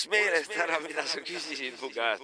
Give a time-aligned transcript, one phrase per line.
[0.00, 2.22] läks meelest ära, mida sa küsisid mu käest.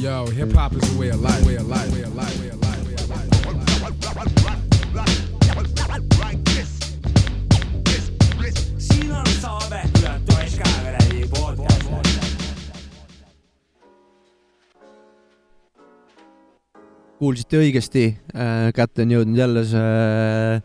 [0.00, 2.48] Yo, hip hop is a way of life, way of life, way of life, way
[2.48, 3.28] of life, way of life.
[8.78, 11.88] siin on saade, kurat, oleks ka kuradi podcast.
[17.18, 18.06] kuulsite õigesti,
[18.74, 20.62] kätte on jõudnud jälle see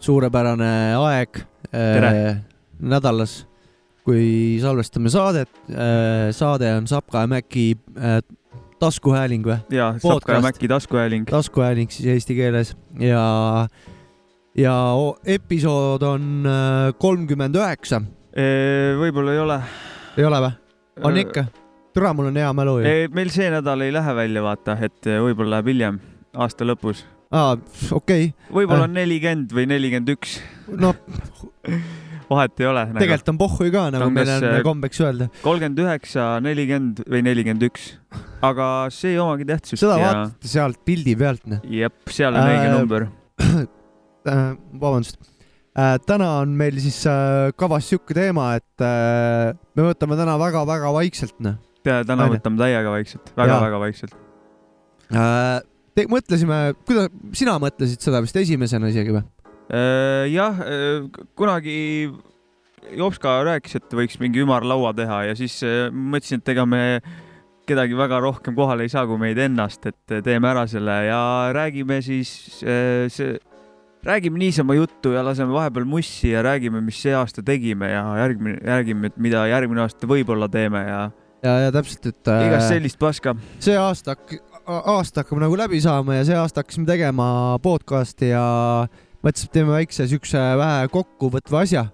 [0.00, 2.49] suurepärane aeg Tere.
[2.80, 3.46] Äh, nädalas,
[4.04, 5.50] kui salvestame saadet.
[6.32, 8.20] saade on Sapka ja Mäki äh,
[8.80, 9.58] taskuhääling või?
[9.74, 10.40] ja Sapka ja.
[10.44, 11.28] Mäkki taskuhääling.
[11.28, 13.68] taskuhääling siis eesti keeles ja,
[14.56, 14.74] ja
[15.24, 18.02] episood on äh, kolmkümmend üheksa,
[19.00, 19.62] võib-olla ei ole.
[20.16, 20.52] ei ole või?
[21.04, 21.46] on ikka?
[21.94, 22.98] türa, mul on hea mälu ju.
[23.14, 26.02] meil see nädal ei lähe välja, vaata, et võib-olla läheb hiljem,
[26.34, 27.04] aasta lõpus.
[27.30, 27.56] aa,
[27.92, 28.88] okei, võib-olla Äh.
[28.88, 30.38] on nelikümmend või nelikümmend üks,
[30.72, 30.94] no
[32.30, 32.84] vahet ei ole.
[32.96, 35.30] tegelikult on pohhui ka, nagu meil on äh, kombeks öelda.
[35.42, 37.88] kolmkümmend üheksa, nelikümmend või nelikümmend üks,
[38.46, 39.82] aga see ei omagi tähtsust.
[39.82, 41.64] seda vaatate sealt pildi pealt, noh.
[41.66, 43.08] jep, seal on õige Äh, number.
[44.30, 44.44] äh,
[44.76, 45.18] vabandust
[45.74, 45.96] äh,.
[46.06, 51.36] täna on meil siis äh, kavas sihuke teema, et äh, me võtame täna väga-väga vaikselt,
[51.44, 52.36] noh täna Aine.
[52.36, 53.42] võtame täiega vaikselt, Jaa.
[53.44, 54.16] väga-väga vaikselt.
[55.12, 55.58] äh,.
[55.90, 56.56] Te mõtlesime,
[56.86, 59.24] kuidas, sina mõtlesid seda vist esimesena isegi või?
[59.70, 60.58] Äh, jah,
[61.38, 62.10] kunagi
[62.96, 66.82] Jopska rääkis, et võiks mingi ümarlaua teha ja siis äh, mõtlesin, et ega me
[67.70, 71.20] kedagi väga rohkem kohale ei saa kui meid ennast, et teeme ära selle ja
[71.54, 72.32] räägime siis
[72.64, 73.36] äh, see,
[74.06, 78.58] räägime niisama juttu ja laseme vahepeal mussi ja räägime, mis see aasta tegime ja järgmine,
[78.66, 81.02] räägime, et mida järgmine aasta võib-olla teeme ja
[81.44, 83.36] ja, ja täpselt, et äh, igast sellist paska.
[83.62, 84.16] see aasta,
[84.66, 87.30] aasta hakkab nagu läbi saama ja see aasta hakkasime tegema
[87.62, 88.44] podcast'i ja
[89.20, 91.84] mõtlesime, et teeme väikse siukse vähe kokkuvõtva asja.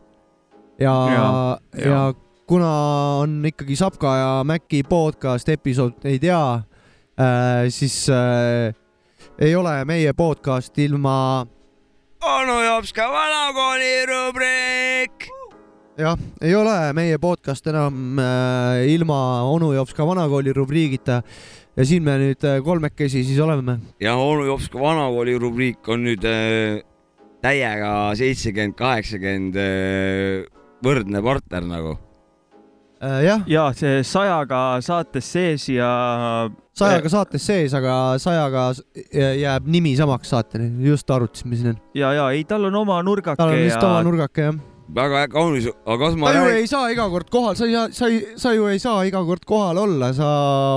[0.78, 1.26] ja, ja,
[1.74, 1.88] ja.
[1.88, 2.14] jaa.
[2.46, 2.70] kuna
[3.22, 6.40] on ikkagi Sapka ja Mäki podcast episood, ei tea
[7.18, 8.74] äh,, siis äh,
[9.38, 11.46] ei ole meie podcast ilma,
[12.22, 15.28] onu Jopska vanakooli rubriik.
[15.98, 21.22] jah, ei ole meie podcast enam äh, ilma onu Jopska vanakooli rubriigita
[21.76, 26.24] ja siin me nüüd äh, kolmekesi siis oleme ja onu Jopska vanakooli rubriik on nüüd
[26.24, 26.84] äh,
[27.46, 30.44] täiega seitsekümmend, kaheksakümmend äh,
[30.84, 31.96] võrdne partner nagu.
[33.00, 33.22] äh,.
[33.26, 35.90] jah, ja see sajaga saates sees ja
[36.76, 38.70] sajaga saates sees, aga sajaga
[39.14, 41.76] jääb nimi samaks saateni, just arutasime siin.
[41.94, 44.64] ja, ja ei, tal on oma nurgake tal on vist ja oma nurgake jah.
[44.94, 47.88] Väga kaunis, aga kas ma ta ju ei saa iga kord kohal, sa ei saa,
[47.96, 50.28] sa ei, sa ju ei saa iga kord kohal olla, sa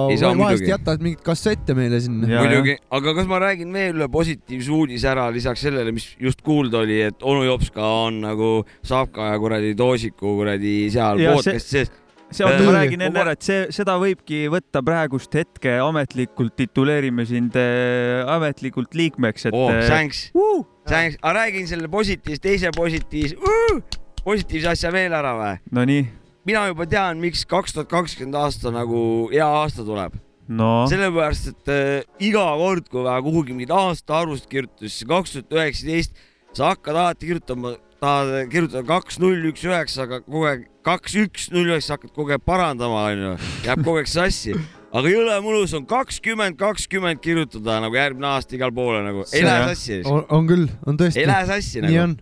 [0.10, 2.30] vahest jätad mingeid kassette meile sinna.
[2.40, 6.84] Muidugi, aga kas ma räägin veel ühe positiivse uudise ära lisaks sellele, mis just kuulda
[6.84, 8.52] oli, et onu Jopska on nagu
[8.86, 11.92] Savka ja kuradi Toosiku kuradi seal Ja podcast sees.
[12.32, 17.26] see on, ma räägin enne ära, et see, seda võibki võtta praegust hetke ametlikult, tituleerime
[17.30, 23.38] sind äh, ametlikult liikmeks, et oh, äh, thanks, uh, aga räägin selle positiivse, teise positiivse
[23.38, 23.82] uh,,
[24.24, 25.52] positiivse asja veel ära või?
[25.76, 26.08] Nonii,
[26.50, 29.02] mina juba tean, miks kaks tuhat kakskümmend aasta nagu
[29.34, 30.18] hea aasta tuleb.
[30.50, 35.60] no sellepärast, et äh, iga kord, kui vaja kuhugi mingit aastaarvust kirjutada, siis kaks tuhat
[35.60, 36.26] üheksateist,
[36.58, 41.50] sa hakkad alati kirjutama, tahad kirjutada kaks, null, üks, üheksa, aga kogu aeg kaks, üks,
[41.54, 44.58] null, üheksa hakkad kogu aeg parandama, onju, jääb kogu aeg sassi.
[44.90, 49.70] Aga jõle mõnus on kakskümmend, kakskümmend kirjutada nagu järgmine aasta igale poole nagu, ei lähe
[49.74, 51.22] sassi, on, küll, on tõesti.
[51.22, 51.30] Ei.
[51.30, 52.16] lähe sassi nii nagu, on,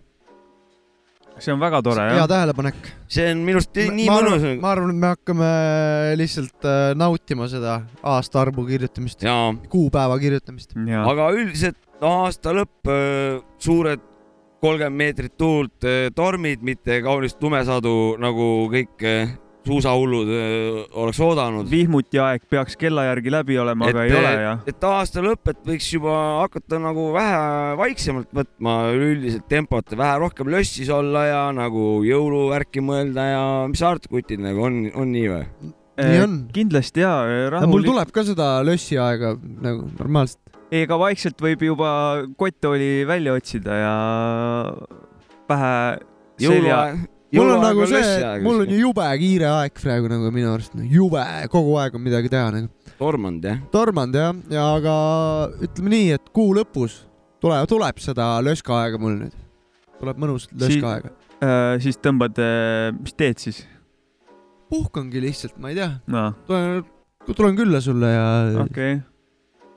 [1.38, 2.28] see on väga tore hea jah.
[2.34, 2.92] tähelepanek.
[3.08, 5.50] see on minu arust nii ma mõnus arvan, ma arvan, et me hakkame
[6.20, 7.80] lihtsalt äh, nautima seda
[8.16, 9.24] aastaarvu kirjutamist,
[9.72, 10.76] kuupäeva kirjutamist.
[10.76, 12.92] aga üldiselt aasta lõpp,
[13.62, 14.04] suured
[14.62, 15.86] kolmkümmend meetrit tuult,
[16.18, 19.04] tormid, mitte kaunist lumesadu nagu kõik
[19.68, 21.68] suusahullud eh, oleks oodanud.
[21.70, 24.62] vihmuti aeg peaks kella järgi läbi olema, aga ei ole jah.
[24.70, 30.52] et aasta lõpp, et võiks juba hakata nagu vähe vaiksemalt võtma üleüldiselt tempot, vähe rohkem
[30.52, 35.28] lössis olla ja nagu jõuluvärki mõelda ja mis sa arvad, kutid nagu on, on nii
[35.32, 35.74] või?
[35.98, 36.38] nii on.
[36.54, 40.42] kindlasti ja, mul rahulik, tuleb ka seda lössi aega nagu normaalselt.
[40.74, 41.90] ega vaikselt võib juba
[42.38, 43.94] kotttooli välja otsida ja
[45.48, 45.72] pähe
[46.38, 47.06] selja, jõuluaeg.
[47.36, 51.24] Mul on nagu see, mul on ju jube kiire aeg praegu nagu minu arust, jube,
[51.52, 52.92] kogu aeg on midagi teha nagu.
[52.98, 53.60] tormanud jah?
[53.74, 54.94] tormanud jah, ja aga
[55.66, 57.02] ütleme nii, et kuu lõpus
[57.44, 59.36] tuleb, tuleb seda löskaaega mul nüüd.
[60.00, 61.12] tuleb mõnus löskaaega.
[61.42, 62.40] äh, siis tõmbad,
[63.00, 63.64] mis teed siis?
[64.72, 66.82] puhkangi lihtsalt, ma ei tea, noh, tulen,
[67.28, 68.26] tulen külla sulle ja
[68.64, 68.98] okei okay..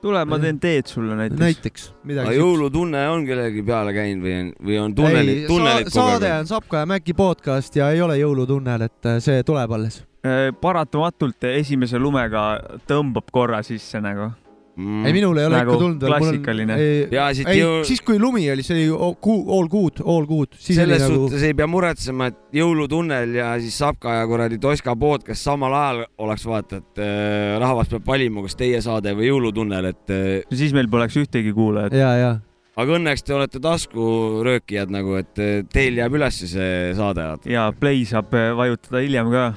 [0.02, 1.40] tule, ma teen teed sulle näiteks.
[1.40, 1.88] näiteks
[2.26, 6.82] aga jõulutunne on kellelgi peale käinud või on, või on tunnelit, tunnelit saade on Sapka
[6.84, 11.98] ja Mäki podcast ja ei ole jõulutunnel, et äh, see tuleb alles Äh, paratamatult esimese
[11.98, 12.42] lumega
[12.86, 14.28] tõmbab korra sisse nagu.
[14.76, 15.06] Mm.
[15.06, 16.76] ei, minul ei ole Nagu ikka tulnud klassikaline.
[17.12, 20.28] ja siit ei, jõu-, siis kui lumi oli, see oli all good, all good, all
[20.28, 24.94] good, selles nagu suhtes ei pea muretsema, et jõulutunnel ja siis Sapka ja kuradi Toska
[24.98, 29.92] podcast samal ajal oleks vaata, et äh, rahvas peab valima, kas teie saade või jõulutunnel,
[29.92, 31.96] et äh, siis meil poleks ühtegi kuulajat.
[31.98, 32.32] ja, ja
[32.80, 37.26] aga õnneks te olete taskuröökijad nagu, et äh, teil jääb ülesse see saade.
[37.50, 39.48] ja play saab äh, vajutada hiljem ka.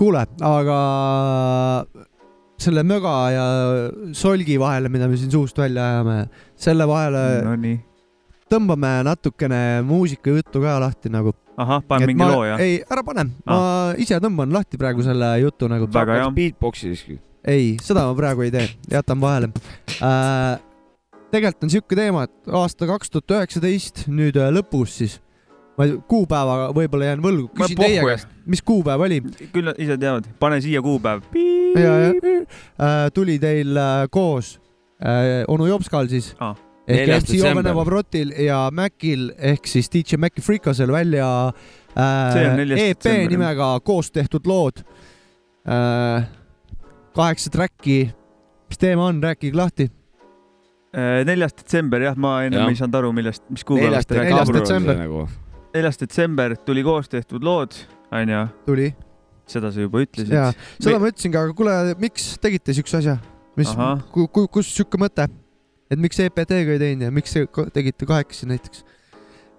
[0.00, 0.78] kuule, aga
[2.60, 3.44] selle möga ja
[4.16, 6.16] solgi vahele, mida me siin suust välja ajame,
[6.60, 7.78] selle vahele Nonii.
[8.50, 11.34] tõmbame natukene muusikajuttu ka lahti nagu.
[11.60, 12.58] ahah, pane mingi ma, loo ja.
[12.62, 13.60] ei, ära pane, ma
[14.00, 15.88] ise tõmban lahti praegu selle jutu nagu.
[15.92, 16.30] väga hea.
[16.36, 17.20] Beatboxi siiski.
[17.44, 19.52] ei, seda ma praegu ei tee, jätan vahele
[20.00, 20.60] äh,.
[21.30, 25.20] tegelikult on siuke teema, et aasta kaks tuhat üheksateist nüüd äh, lõpus siis,
[25.80, 29.20] ma kuupäeva võib-olla jään võlgu, küsin teie käest, mis kuupäev oli?
[29.54, 31.22] küll nad ise teavad, pane siia kuupäev.
[31.78, 34.58] ja, ja äh, tuli teil äh, koos
[35.00, 36.52] äh, onu Jopskal siis Aa.
[36.86, 37.76] ehk MC Joven detsember.
[37.78, 43.30] Vavrotil ja Mäkil ehk siis DJ Mäki Frikasel välja äh, EP detsember.
[43.30, 44.84] nimega Koos tehtud lood
[45.64, 46.28] äh,.
[47.16, 48.10] kaheksa track'i,
[48.68, 49.88] mis teema on, rääkige lahti.
[50.94, 52.70] Äh, neljas detsember jah, ma ennem Jah.
[52.72, 54.98] ei saanud aru, millest, mis kuupäevast neljas detsember.
[54.98, 55.28] nagu.
[55.74, 57.76] Neljas detsember tuli koos tehtud lood,
[58.10, 58.90] onju, tuli
[59.50, 60.50] seda sa juba ütlesid ja.
[60.78, 63.16] seda ma ütlesingi, aga kuule, miks tegite siukse asja,
[63.58, 63.72] mis
[64.14, 65.26] ku, ku, kus siuke mõte,
[65.90, 67.36] et miks EPT-ga ei teinud ja miks
[67.74, 68.86] tegite kahekesi näiteks?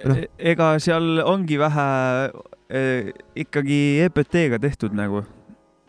[0.07, 0.17] noh.
[0.17, 1.87] E- ega seal ongi vähe
[2.71, 3.11] eh,
[3.43, 5.25] ikkagi EPT-ga tehtud nagu.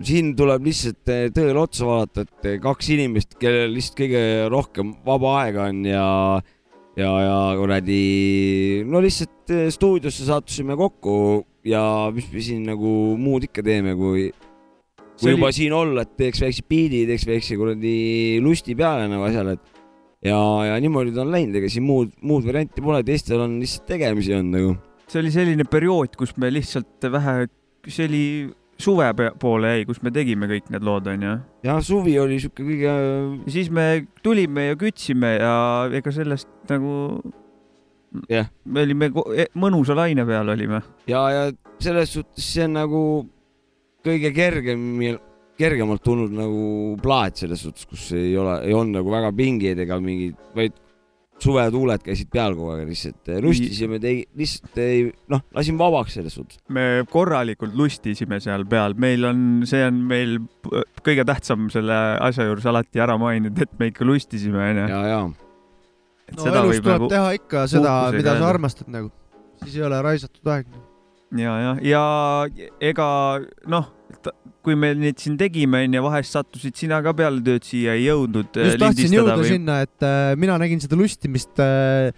[0.03, 4.97] siin tuleb lihtsalt eh, tõele otsa vaadata, et eh, kaks inimest, kellel lihtsalt kõige rohkem
[5.07, 6.07] vaba aega on ja,
[6.99, 8.01] ja, ja kuradi,
[8.89, 11.17] no lihtsalt eh, stuudiosse sattusime kokku
[11.67, 11.83] ja
[12.15, 16.17] mis me siin nagu muud ikka teeme, kui, kui See juba oli- siin olla, et
[16.19, 17.95] teeks väikse biidi, teeks väikse kuradi
[18.45, 22.45] lusti peale nagu asjale, et ja, ja niimoodi ta on läinud, ega siin muud, muud
[22.49, 24.75] varianti pole, teistel on lihtsalt tegemisi on nagu.
[25.13, 27.47] see oli selline periood, kus me lihtsalt vähe,
[27.89, 28.25] see oli
[28.83, 29.09] suve
[29.41, 31.37] poole jäi, kus me tegime kõik need lood, onju.
[31.67, 32.97] ja suvi oli siuke kõige,
[33.53, 35.55] siis me tulime ja kütsime ja
[36.01, 37.23] ega sellest nagu
[38.29, 38.51] Jah.
[38.69, 39.09] me olime
[39.41, 40.83] e- mõnusa laine peal olime.
[41.09, 41.45] ja, ja
[41.81, 43.03] selles suhtes see on nagu
[44.05, 44.83] kõige kergem,
[45.59, 46.65] kergemalt tulnud nagu
[47.03, 50.77] plaat selles suhtes, kus ei ole, ei olnud nagu väga pingeid ega mingid, vaid
[51.43, 53.99] suvetuuled käisid peal kogu aeg lihtsalt lustisime,
[54.39, 56.61] lihtsalt ei noh, lasime vabaks selles suhtes.
[56.73, 60.39] me korralikult lustisime seal peal, meil on, see on meil
[61.03, 64.87] kõige tähtsam selle asja juures alati ära mainida, et me ikka lustisime, onju.
[64.93, 65.23] ja, ja
[66.29, 69.13] et no seda elus tuleb nagu teha ikka seda, mida sa armastad nagu,
[69.65, 70.71] siis ei ole raisatud aeg.
[71.39, 72.05] ja, ja, ja
[72.93, 73.09] ega
[73.73, 73.91] noh,
[74.63, 78.59] kui me neid siin tegime, onju, vahest sattusid sina ka peale tööd siia, ei jõudnud
[78.59, 82.13] äh, just tahtsin lindistada jõuda või sinna, et äh, mina nägin seda lustimist äh,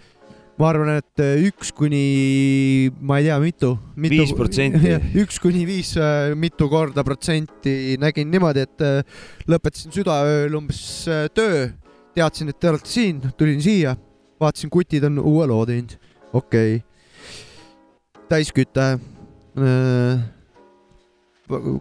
[0.55, 4.19] ma arvan, et äh, üks kuni, ma ei tea, mitu, mitu.
[4.21, 4.93] Viis protsenti.
[5.23, 5.93] üks kuni viis,
[6.39, 10.81] mitu korda protsenti nägin niimoodi, et äh, lõpetasin südaööl umbes
[11.11, 11.67] äh, töö,
[12.15, 13.95] teadsin, et te olete siin, tulin siia,
[14.41, 15.97] vaatasin, kutid on uue loo teinud,
[16.31, 18.23] okei okay..
[18.31, 20.34] täisküte äh,.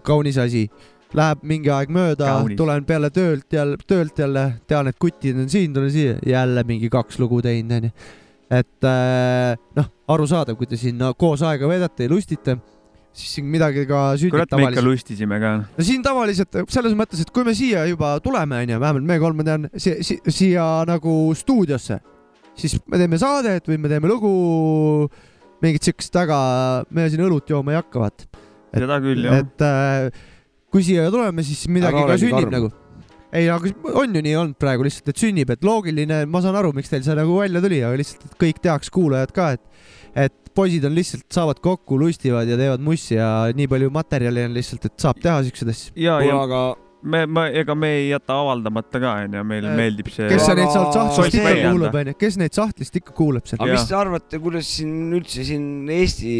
[0.05, 0.67] Kaunis asi,
[1.15, 5.75] läheb mingi aeg mööda tulen peale töölt jälle, töölt jälle, tean, et kutid on siin,
[5.75, 7.93] tulen siia, jälle mingi kaks lugu teinud, onju
[8.53, 12.56] et äh, noh, arusaadav, kui te siin no, koos aega veedate ja lustite,
[13.15, 14.89] siis siin midagi ka sünnib kurat, me ikka tavaliselt.
[14.89, 15.53] lustisime ka.
[15.65, 19.41] no siin tavaliselt selles mõttes, et kui me siia juba tuleme, onju, vähemalt me kolm,
[19.41, 22.01] ma tean si si siia nagu stuudiosse,
[22.59, 24.35] siis me teeme saadet või me teeme lugu,
[25.65, 26.39] mingit siukest väga,
[26.94, 28.44] me siin õlut jooma ei hakka, vaata.
[28.83, 29.43] Seda küll jah.
[29.43, 30.23] et äh,
[30.75, 32.55] kui siia tuleme, siis midagi Ära ka sünnib karm.
[32.57, 32.71] nagu.
[33.35, 36.73] ei, aga on ju nii olnud praegu lihtsalt, et sünnib, et loogiline, ma saan aru,
[36.77, 39.87] miks teil see nagu välja tuli, aga lihtsalt, et kõik teaks, kuulajad ka, et,
[40.27, 44.55] et poisid on lihtsalt, saavad kokku, lustivad ja teevad mussi ja nii palju materjali on
[44.55, 45.95] lihtsalt, et saab teha siukseid asju.
[45.99, 46.65] ja, ja aga
[47.05, 50.29] me, me, ega me ei jäta avaldamata ka, onju, meile Äh, meeldib see.
[50.31, 52.03] kes neid sealt sahtlist ikka kuulab, anda.
[52.03, 53.61] onju, kes neid sahtlist ikka kuulab seal?
[53.61, 56.32] aga mis te arvate, kuidas siin üldse siin Eesti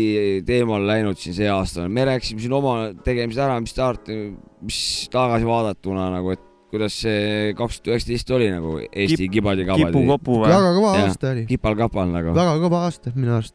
[0.49, 2.75] teemal läinud siin see aasta me rääkisime siin oma
[3.07, 4.19] tegemised ära, mis te arvate,
[4.65, 4.81] mis
[5.13, 10.49] tagasi vaadatuna nagu, et kuidas see kaks tuhat üheksateist oli nagu Eesti kibadi-kabadi, kipu-kopu või?
[10.51, 12.35] väga kõva aasta oli, kipal-kapal nagu.
[12.37, 13.55] väga kõva aasta minu arust.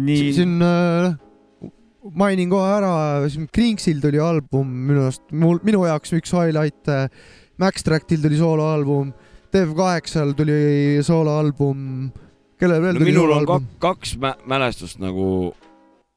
[0.00, 1.12] nii, siin äh,
[2.18, 2.92] mainin kohe ära,
[3.30, 6.88] siin Kringsil tuli album minu arust, mul, minu jaoks üks highlight.
[7.62, 9.12] Max Tractil tuli sooloalbum,
[9.52, 10.56] Dev8-l tuli
[11.04, 12.10] sooloalbum,
[12.58, 13.98] kellel veel no tuli minul on sooloalbum kak-?
[14.00, 15.52] kaks mä- mälestust nagu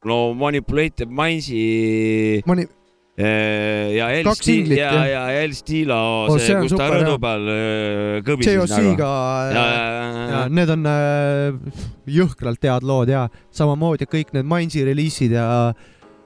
[0.05, 2.67] no Manipulated Mindsi Mani-,
[3.15, 5.95] ja El Kaks singlit, ja, ja El Stilo
[6.27, 9.11] Oh, see, see kus ta rõdu peal eh, kõbises JOC-ga
[9.55, 11.81] ja, ja, ja, ja need on äh,
[12.11, 15.47] jõhkralt head lood ja samamoodi kõik need Mindsi reliisid ja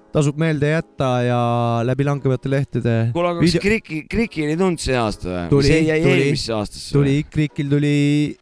[0.09, 1.39] tasub meelde jätta ja
[1.85, 5.43] läbi langevate lehtede kuule, aga kas Video- Kriki, Krikil ei tulnud see aasta või?
[5.53, 6.23] Tuli, see jäi tuli.
[6.25, 7.95] eelmisse aastasse tuli Ikrikil tuli,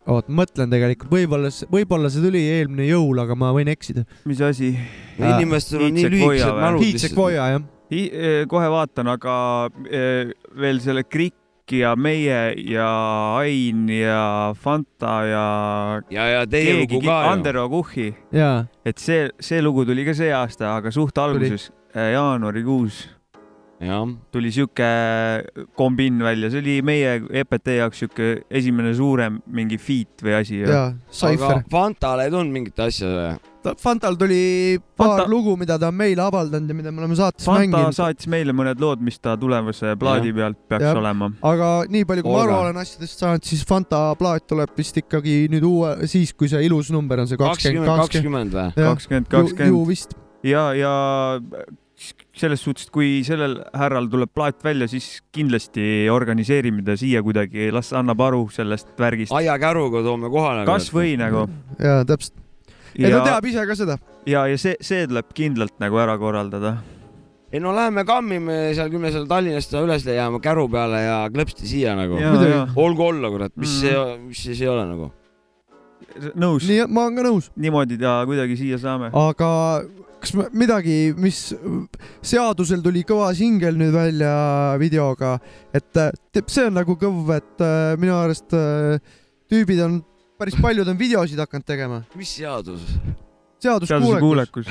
[0.08, 4.08] oot mõtlen tegelikult, võib-olla, võib-olla see tuli eelmine jõul, aga ma võin eksida.
[4.24, 4.72] mis asi?
[5.20, 7.18] inimestel on nii lühikesed mälud Hiitsek.
[7.18, 7.66] Voja jah,
[8.50, 9.36] kohe vaatan, aga
[9.90, 12.88] eh, veel selle Krikk ja meie ja
[13.42, 15.48] Ain ja Fanta ja
[16.12, 17.32] ja, ja teie lugu, ka ju.
[17.34, 18.14] Andero Kuhhi,
[18.86, 23.04] et see, see lugu tuli ka see aasta, aga suht alguses, jaanuarikuus.
[23.08, 23.17] jah,
[24.34, 24.88] tuli sihuke
[25.78, 30.64] kombin välja, see oli meie EPT jaoks sihuke esimene suurem mingi feat või asi.
[30.64, 31.62] jaa, Cypher.
[31.70, 33.54] Fantale ei tulnud mingit asja või?
[33.78, 37.46] Fantal tuli paar Fanta- lugu, mida ta on meile avaldanud ja mida me oleme saates
[37.46, 41.00] Fanta mänginud, saatis meile mõned lood, mis ta tulevase plaadi pealt peaks Jah.
[41.02, 41.28] olema.
[41.50, 42.62] aga nii palju, kui ma aru Olga.
[42.68, 46.94] olen asjadest saanud, siis Fanta plaat tuleb vist ikkagi nüüd uue, siis kui see ilus
[46.96, 48.56] number on see kakskümmend, kakskümmend, kakskümmend.
[48.56, 48.88] kakskümmend või?
[48.88, 50.16] kakskümmend, ju kakskümmend vist,
[50.48, 50.96] ja, ja
[52.38, 57.92] selles suhtes, kui sellel härral tuleb plaat välja, siis kindlasti organiseerime ta siia kuidagi, las
[57.98, 59.34] annab aru sellest värgist.
[59.34, 60.66] aiakäruga toome kohale.
[60.70, 61.48] kas või nagu.
[61.82, 62.36] jaa, täpselt.
[62.96, 63.98] ei, ta ja, teab ise ka seda.
[64.26, 66.78] ja, ja see, see tuleb kindlalt nagu ära korraldada.
[67.52, 71.20] ei no läheme kammime seal, küll me seal Tallinnast seda üles leiame käru peale ja
[71.34, 72.20] klõpsti siia nagu.
[72.76, 73.80] olgu olla, kurat, mis Mhm.
[73.82, 75.12] see, mis siis ei ole nagu.
[76.36, 79.10] nõus, nii, ma olen ka nõus, niimoodi ta kuidagi siia saame.
[79.14, 79.82] aga
[80.28, 81.40] kas midagi, mis
[82.26, 84.34] seadusel tuli kõva singel nüüd välja
[84.82, 85.38] videoga,
[85.76, 86.12] et äh,
[86.48, 89.00] see on nagu kõv, et äh, minu arust äh,
[89.52, 90.02] tüübid on,
[90.40, 92.04] päris paljud on videosid hakanud tegema.
[92.16, 92.84] mis seadus?
[93.64, 94.68] seaduskuulekus,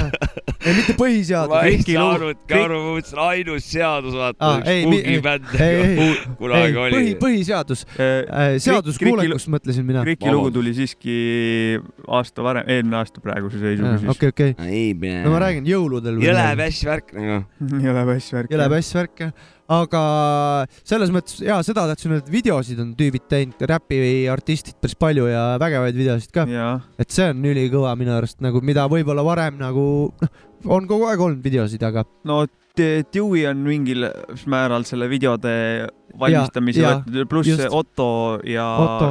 [0.66, 1.50] ei mitte põhiseadus.
[1.52, 6.06] ma ei lugu- saanudki aru, ma mõtlesin ainus seadus, vaata ei, nagu
[6.38, 10.04] kunagi ei, oli põhi, põhiseadus, Kriki seaduskuulekus mõtlesin mina.
[10.06, 11.16] Kriki lugu tuli siiski
[12.06, 14.12] aasta varem, eelmine aasta praeguse seisuga siis.
[14.14, 14.54] okei, okei,
[15.24, 16.20] no ma räägin jõuludel.
[16.22, 17.40] jõle päss värk nagu.
[17.88, 18.54] jõle pass värk.
[18.54, 19.34] jõle päss värk jah,
[19.70, 20.02] aga
[20.82, 25.44] selles mõttes ja seda tahtsin öelda, et videosid on tüübid teinud, räpiartistid päris palju ja
[25.62, 26.46] vägevaid videosid ka,
[26.98, 30.32] et see on ülikõva minu arust nagu, mida võib-olla varem nagu noh,
[30.66, 32.42] on kogu aeg olnud videosid, aga no
[32.80, 34.06] Dewey on mingil
[34.48, 35.50] määral selle videode
[36.18, 37.66] valmistamise võtnud, pluss just.
[37.76, 39.08] Otto ja Otto,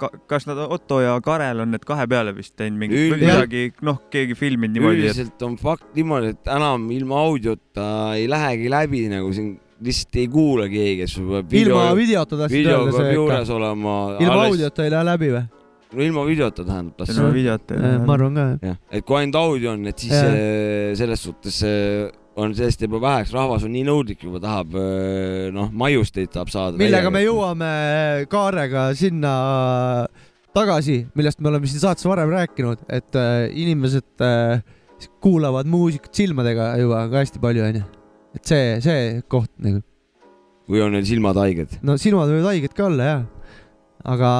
[0.00, 3.98] ka, kas nad Otto ja Karel on need kahe peale vist teinud Üldiselt- midagi, noh,
[4.10, 9.06] keegi filminud niimoodi, et üldiselt on fakt niimoodi, et enam ilma audiota ei lähegi läbi
[9.12, 13.16] nagu siin lihtsalt ei kuula keegi, sul peab ilma video, videota tahtsid video öelda see
[13.16, 13.96] ikka, olema.
[14.20, 15.44] ilma audiota ei lähe läbi või?
[15.90, 17.34] no ilma videota tähendab ilma tahtsin.
[17.34, 17.82] videota.
[18.06, 18.80] ma arvan ka jah.
[18.90, 20.32] et kui ainult audio on, et siis Jah.
[20.32, 22.08] äh, selles suhtes äh,
[22.40, 26.80] on sellest juba väheks, rahvas on nii nõudlik juba tahab äh, noh, maiusteid tahab saada.
[26.80, 27.70] millega me jõuame
[28.30, 29.32] Kaarega sinna
[30.56, 33.18] tagasi, millest me oleme siin saates varem rääkinud, et
[33.54, 34.26] inimesed
[35.22, 37.99] kuulavad muusikat silmadega juba ka hästi palju, onju.
[38.36, 39.82] Et see, see koht nagu,
[40.70, 41.78] või on neil silmad haiged?
[41.86, 43.24] no silmad võivad haiged ka olla jah,
[44.14, 44.30] aga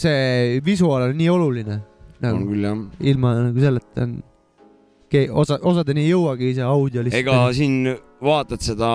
[0.00, 2.82] see visuaal on nii oluline on nagu küll jah.
[3.12, 4.18] ilma nagu selleta on,
[5.42, 7.24] osa, osadeni ei jõuagi see audio lihtsalt.
[7.24, 8.90] ega siin vaatad seda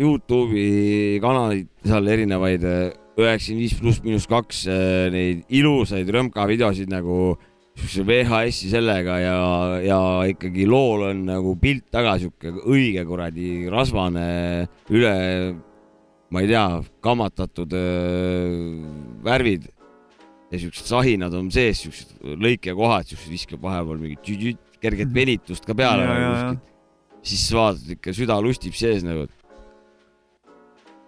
[0.00, 2.64] Youtube'i kanalit, seal erinevaid
[3.12, 7.34] üheksakümmend viis pluss miinus kaks äh, neid ilusaid rõmka videosid nagu
[7.78, 9.36] siukse VHS-i sellega ja,
[9.80, 9.98] ja
[10.28, 14.26] ikkagi lool on nagu pilt taga siuke õige kuradi rasvane
[14.92, 15.14] üle,
[16.32, 16.66] ma ei tea,
[17.04, 18.50] kammatatud öö,
[19.24, 19.70] värvid
[20.52, 26.04] ja siuksed sahinad on sees, siuksed lõikekohad, siuksed viskab vahepeal mingit kerget venitust ka peale
[26.04, 27.20] Ja, nagu ja, ja.
[27.24, 29.28] siis vaatad ikka süda lustib sees nagu.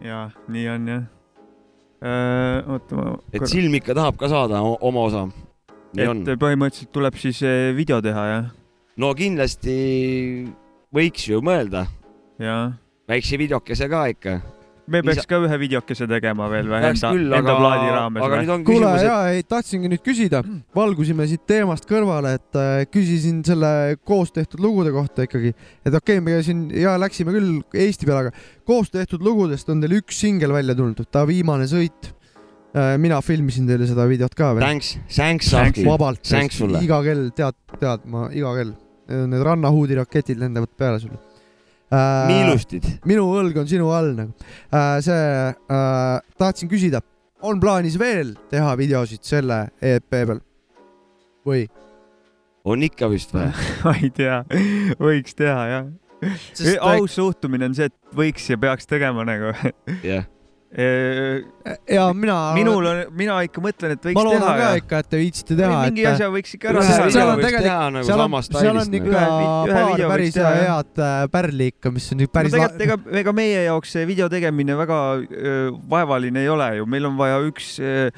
[0.04, 1.04] jaa, nii on jah.
[2.68, 3.18] oota, ma.
[3.32, 5.26] et silm ikka tahab ka saada oma osa.
[5.94, 6.40] Nii on et.
[6.40, 8.50] põhimõtteliselt tuleb siis eh, video teha jah,
[9.00, 9.76] no kindlasti
[10.94, 11.86] võiks ju mõelda
[13.08, 14.34] väikse videokese ka ikka.
[14.86, 18.24] me peaks sa- ka ühe videokese tegema veel või peaks enda, küll, aga plaadi, raames
[18.26, 20.42] aga nüüd on kuule küsimus, et ja ei tahtsingi nüüd küsida,
[20.76, 26.18] valgusime siit teemast kõrvale, et äh, küsisin selle koos tehtud lugude kohta ikkagi, et okei
[26.18, 30.20] okay,, me siin ja läksime küll Eesti peale, aga koos tehtud lugudest on teil üks
[30.20, 32.13] singel välja tulnud, ta Viimane sõit.
[32.98, 34.64] Mina filmisin teile seda videot ka veel.
[34.64, 34.96] thanks,
[35.50, 36.80] thanks vabalt, Thanks sulle.
[36.82, 38.74] iga kell tead, tead ma iga kell,
[39.30, 41.20] need rannahuudiraketid lendavad peale sulle
[41.94, 42.26] äh,.
[42.30, 42.88] miilustid.
[43.06, 44.34] minu õlg on sinu all nagu
[44.74, 44.98] äh,.
[45.04, 45.22] see
[45.70, 47.02] äh,, tahtsin küsida,
[47.44, 50.40] on plaanis veel teha videosid selle EP peal
[51.46, 51.66] või?
[52.64, 53.50] on ikka vist või?
[53.84, 54.40] ma ei tea,
[55.00, 55.92] võiks teha jah.
[56.56, 59.52] Sest aus suhtumine on see, et võiks ja peaks tegema nagu.
[60.06, 60.24] jah,
[60.74, 65.00] ja mina, minul on, mina ikka mõtlen, et võiks ma loodan teha ka ja ikka,
[65.04, 67.08] et te viitsite teha, mingi et asja võiks ikka ära teha.
[67.14, 69.24] seal on tegelikult- teha nagu seal on, seal on ikka
[69.70, 72.98] paar video päris teha, head äh, pärli ikka, mis on nüüd no päris tegelikult ega,
[73.22, 77.38] ega meie jaoks see video tegemine väga öö, vaevaline ei ole ju, meil on vaja
[77.46, 78.08] üks öö,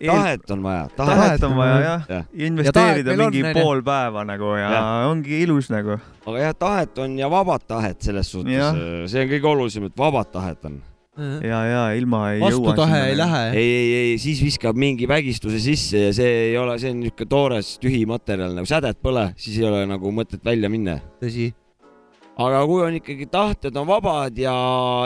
[0.00, 1.44] eel- tahet on vaja, tahet.
[1.46, 3.54] on vaja jah Jah., investeerida on, mingi onju.
[3.60, 4.82] pool päeva nagu ja, ja.
[5.12, 6.00] Ongi ilus nagu.
[6.26, 10.32] aga jah, tahet on ja vabat tahet selles suhtes see on kõige olulisem, et vabat
[10.32, 10.80] tahet on.
[11.16, 12.50] ja, ja ilma ei jõua.
[12.50, 13.18] vastutahe ei.
[13.18, 13.42] lähe.
[13.54, 17.30] ei, ei, ei, siis viskab mingi vägistuse sisse ja see ei ole, see on niisugune
[17.30, 20.98] toores tühi materjal nagu sädet pole, siis ei ole nagu mõtet välja minna.
[21.22, 21.52] tõsi.
[22.34, 24.54] aga kui on ikkagi tahted on vabad ja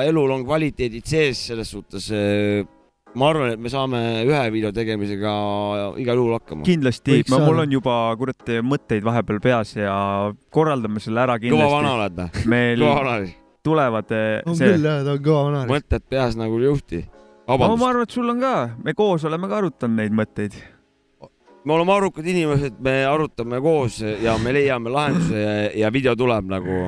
[0.09, 2.65] elul on kvaliteedid sees, selles suhtes eh,
[3.19, 5.35] ma arvan, et me saame ühe video tegemisega
[6.01, 6.65] igal juhul hakkama.
[6.69, 9.99] kindlasti, mul on juba kurat mõtteid vahepeal peas ja
[10.55, 11.99] korraldame selle ära kõva vana kindlasti.
[11.99, 12.65] oled või?
[12.81, 13.21] kõva vana,
[13.69, 15.63] tulevad eh, on see küll, jah, ta on kõva vana.
[15.69, 17.05] mõtted peas nagu juhti.
[17.49, 20.57] no ma arvan, et sul on ka, me koos oleme ka arutanud neid mõtteid.
[21.65, 26.49] me oleme arukad inimesed, me arutame koos ja me leiame lahenduse ja, ja video tuleb
[26.49, 26.79] nagu,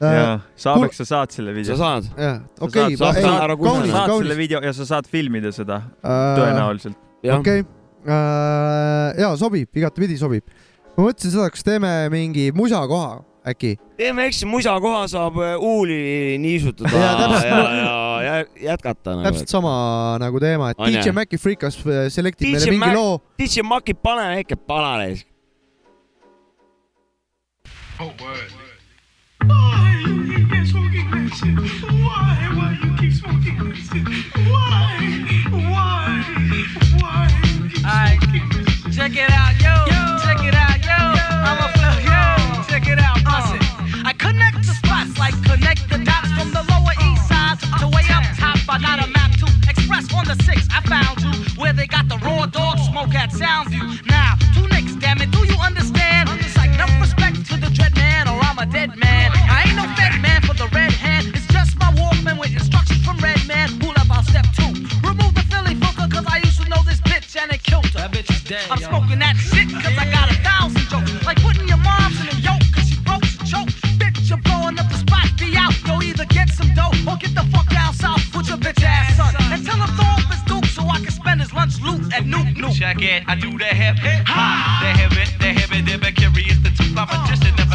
[0.00, 1.76] ja Saabeks, sa saad selle sa video.
[1.80, 2.10] saad.
[2.60, 3.56] okei, saad- kuulata.
[3.56, 4.36] kaunis, saad selle kaunis.
[4.36, 6.98] video ja sa saad filmida seda Äh, tõenäoliselt.
[7.38, 7.64] okei,
[9.18, 10.44] ja sobib, igatepidi sobib.
[10.96, 13.76] ma mõtlesin seda, kas teeme mingi musakoha äkki.
[13.96, 17.50] teeme eks musa koha saab äh, huuli niisutada Jaa, ja, täpselt.
[17.50, 19.22] ja, ja, ja jätkata nagu.
[19.28, 21.10] täpselt sama nagu teema, et DJ?
[21.14, 23.18] Maci Freekas äh, selektib meile mingi Mac- loo.
[23.38, 25.14] DJ Maki, pane väike panale.
[27.98, 28.50] Oh, word.
[29.46, 31.56] Why you keep smoking that shit?
[31.88, 32.36] Why?
[32.56, 34.04] Why you keep smoking that shit?
[34.50, 35.00] Why?
[35.72, 36.20] Why?
[37.00, 38.18] Why you keep smoking that
[38.84, 38.92] shit?
[38.96, 39.74] check it out, yo.
[39.86, 39.95] Check
[45.16, 48.58] the like connect the dots from the lower east side to way up top.
[48.68, 50.68] I got a map to express on the six.
[50.70, 54.06] I found you where they got the raw dog smoke at Soundview.
[54.06, 56.28] Now, two nicks, damn it, do you understand?
[56.40, 59.30] It's like enough respect to the dread man, or I'm a dead man.
[59.34, 61.32] I ain't no fed man for the red hand.
[61.34, 63.68] It's just my Walkman with instructions from Red Man.
[63.80, 64.72] Who left out step two?
[65.06, 68.08] Remove the Philly Booker, cause I used to know this bitch and it killed her.
[68.08, 68.66] That bitch is dead.
[68.70, 70.75] I'm smoking that shit, cause I got a thousand
[76.16, 79.34] either get some dough or get the fuck down south with your bitch ass son.
[79.52, 82.24] And tell him throw up his duke so I can spend his lunch loot at
[82.24, 82.74] Nuke Nuke.
[82.74, 86.12] Check it, I do the hip hip hop, the hip it, the hip it, the
[86.12, 87.65] curious, the two competition, never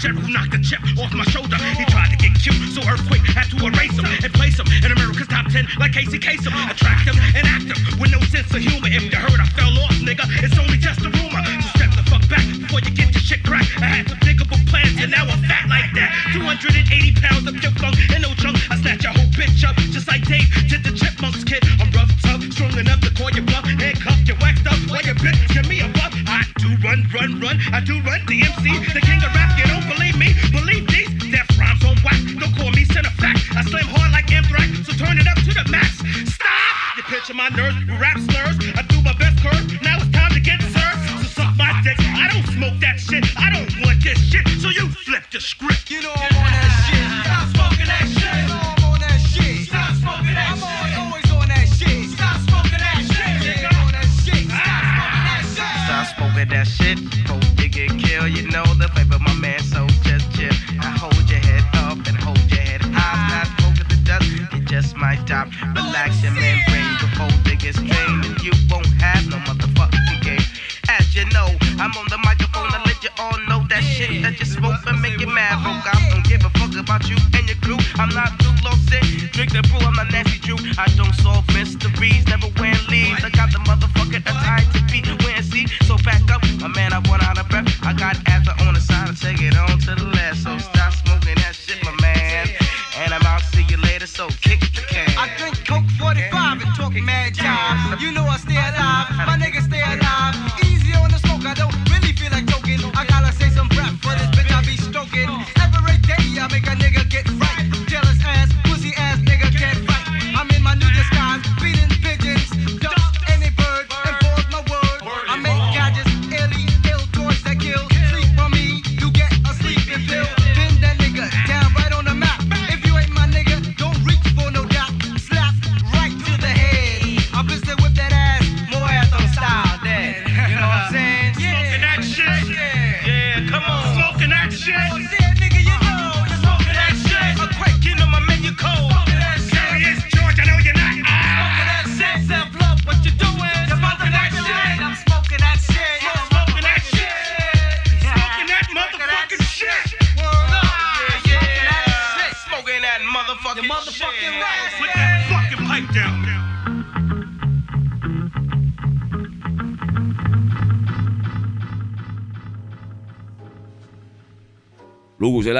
[0.00, 1.60] Who knocked the chip off my shoulder.
[1.76, 4.96] He tried to get cute, so Earthquake had to erase him and place him in
[4.96, 6.56] America's top 10 like Casey Kasem.
[6.72, 8.88] Attract him and act him with no sense of humor.
[8.88, 11.44] If you heard I fell off, nigga, it's only just a rumor.
[11.44, 13.76] So step the fuck back before you get your shit cracked.
[13.76, 16.32] I had some thinkable plans and now I'm fat like that.
[16.32, 16.80] 280
[17.20, 18.56] pounds of pure funk and no junk.
[18.72, 21.60] I snatch your whole bitch up just like Dave did the Chipmunks kid.
[21.76, 23.68] I'm rough, tough, strong enough to call you bluff.
[23.68, 25.44] Handcuffed, you waxed up like a bitch.
[25.52, 26.16] Give me a buff.
[26.24, 27.60] I do run, run, run.
[27.68, 28.24] I do run.
[28.24, 28.64] DMC,
[28.96, 29.49] the king of rap.
[37.30, 38.89] to my nerves, who rap slurs,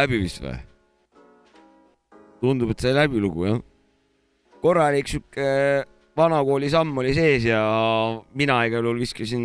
[0.01, 0.59] läbi vist või?
[2.41, 3.59] tundub, et sai läbi lugu jah.
[4.65, 5.49] korralik sihuke
[6.21, 7.61] vanakooli samm oli sees ja
[8.37, 9.43] mina igal juhul viskasin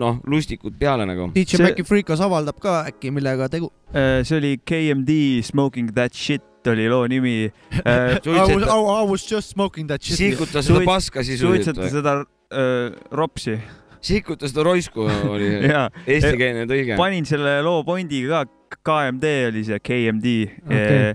[0.00, 1.30] noh, lustikud peale nagu.
[1.34, 3.70] DJ See- Maci Freekas avaldab ka äkki, millega tegu.
[3.94, 7.48] Äh, see oli KMD Smoking That Shit oli loo nimi.
[7.86, 10.18] I was, I was just smoking that shit.
[10.18, 12.16] sikuta seda paska sisuliselt suitseta seda
[12.52, 13.56] äh, ropsi
[14.04, 16.96] sikuta seda roisku oli ja eestikeelne tõlge.
[16.98, 18.44] panin selle loo pointi ka,
[18.84, 20.34] KMD oli see KMD
[20.66, 21.14] okay..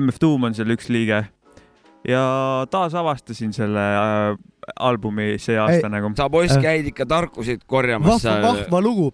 [0.00, 1.24] MF Doom on seal üks liige
[2.08, 2.22] ja
[2.70, 4.38] taasavastasin selle äh,
[4.80, 6.12] albumi see aasta Ei, nagu.
[6.16, 6.62] sa poiss Äh.
[6.62, 8.24] käid ikka tarkuseid korjamas.
[8.24, 9.12] vahva, vahva lugu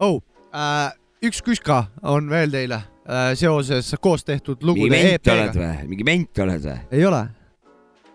[0.00, 0.22] oh,.
[0.50, 0.90] Äh,
[1.22, 5.60] üks küska on veel teile äh, seoses koos tehtud mingi lugude ment oled EP-ga.
[5.60, 5.88] või?
[5.92, 6.78] mingi ment oled või?
[6.90, 7.20] ei ole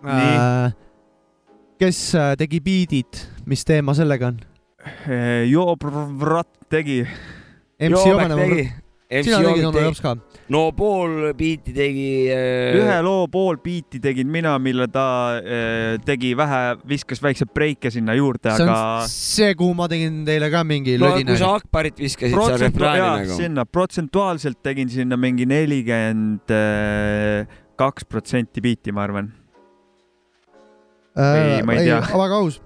[0.03, 0.73] äh,.
[1.79, 4.43] kes äh, tegi biidid, mis teema sellega on?
[5.49, 6.99] Joobrat tegi.
[7.81, 8.35] MC Jovene,
[9.09, 9.83] sina tegid tegi.
[9.85, 10.13] Jops ka?
[10.49, 12.07] no pool biiti tegi.
[12.31, 15.05] ühe loo pool biiti tegin mina, mille ta
[15.39, 20.49] äh, tegi vähe, viskas väikse breike sinna juurde, see aga see, kuhu ma tegin teile
[20.53, 21.39] ka mingi no lödina kui.
[21.41, 23.39] sa Akbarit viskasid seal protsentu- refrääni nagu.
[23.39, 26.55] sinna protsentuaalselt tegin sinna mingi nelikümmend
[27.75, 29.33] kaks protsenti biiti, ma arvan.
[31.15, 31.99] Või ma ei tea.
[32.01, 32.59] Äh, väga aus.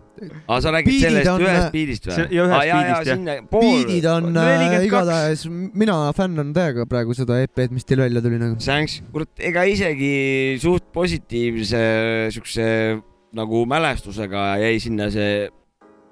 [0.47, 2.29] Aga sa räägid Biidid sellest on- ühest biidist või See-?
[2.37, 3.15] ja ühest biidist, jah.
[3.15, 3.61] sinna pool.
[3.67, 4.87] biidid on äh, 42.
[4.89, 5.45] igatahes,
[5.83, 8.57] mina fännan täiega praegu seda EP-d, mis teil välja tuli nagu.
[8.63, 10.13] Thanks, kurat, ega isegi
[10.63, 11.83] suht positiivse
[12.35, 12.65] siukse
[13.37, 15.47] nagu mälestusega jäi sinna see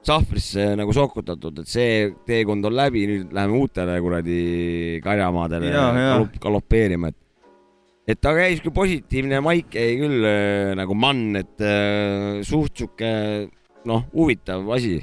[0.07, 4.37] sahvrisse nagu sokutatud, et see teekond on läbi, nüüd läheme uutele kuradi
[5.03, 7.17] karjamaadele galop- galopeerima, et
[8.07, 13.09] et ta käis kui positiivne maik jäi küll äh, nagu mann, et äh, suht sihuke
[13.87, 14.99] noh, huvitav asi.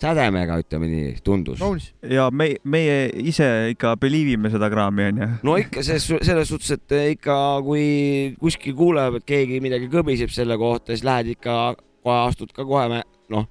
[0.00, 1.60] sädemega ütleme nii, tundus.
[2.08, 5.28] ja me, meie ise ikka believe ime seda kraami onju.
[5.44, 10.56] no ikka selles, selles suhtes, et ikka kui kuskil kuuleb, et keegi midagi kõbiseb selle
[10.60, 11.56] kohta, siis lähed ikka
[12.00, 13.02] kohe astud ka kohe,
[13.34, 13.44] noh,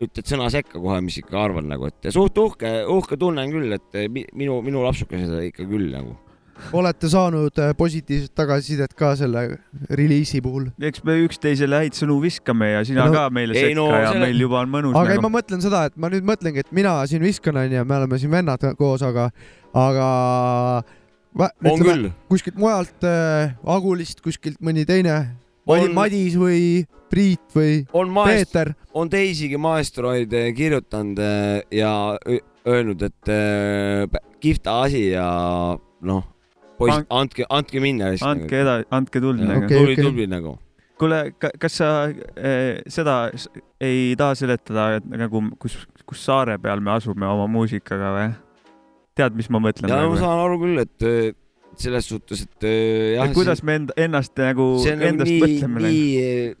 [0.00, 3.74] ütled sõna sekka kohe, mis ikka arvad nagu, et suht uhke, uhke tunne on küll,
[3.74, 6.14] et mi- minu, minu lapsukesed ikka küll nagu.
[6.72, 9.58] Olete saanud äh, positiivset tagasisidet ka selle
[9.90, 10.68] reliisi puhul?
[10.90, 14.12] eks me üksteisele häid sõnu viskame ja sina No- ka meile ei, sekka no ja
[14.12, 15.28] selle- meil juba on mõnus aga ei, nagu.
[15.28, 18.30] ma mõtlen seda, et ma nüüd mõtlengi, et mina siin viskan, onju, me oleme siin
[18.34, 19.30] vennad koos, aga,
[19.74, 20.08] aga
[21.36, 22.08] va- on ütleme, küll.
[22.30, 25.36] kuskilt mujalt äh, Agulist, kuskilt mõni teine,
[25.70, 31.90] On- Madis või Priit või on maest-, Peeter, on teisigi maestroid kirjutanud eh, ja
[32.66, 33.30] öelnud, et
[34.10, 35.26] pä- kihvta asi ja
[36.06, 36.24] noh,
[36.80, 40.56] poiss An-, andke, andke minna andke edasi, andke tuld nagu tubli, tubli nagu.
[41.00, 43.22] kuule, kas sa äh, seda
[43.80, 48.30] ei taha seletada, et nagu kus, kus saare peal me asume oma muusikaga või?
[49.20, 50.18] tead, mis ma mõtlen ja ma nagu?
[50.20, 51.30] saan aru küll, et eh,
[51.80, 55.94] selles suhtes, et eh, jah, kuidas me enda, ennast nagu nagu endast nii, mõtleme nagu.
[55.94, 56.59] nii eh,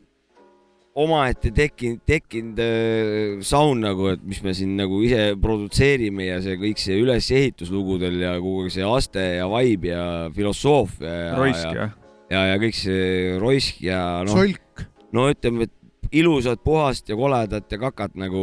[0.98, 6.56] omaette tekkinud, tekkinud eh, sound nagu, et mis me siin nagu ise produtseerime ja see
[6.60, 11.74] kõik see ülesehitus lugudel ja kogu see aste ja vibe ja filosoofia ja, roisk ja,
[11.78, 11.92] jah?
[12.34, 14.82] ja, ja kõik see roisk ja noh, solk,
[15.14, 15.76] no ütleme, et
[16.10, 18.40] ilusat, puhast ja koledat ja kakat nagu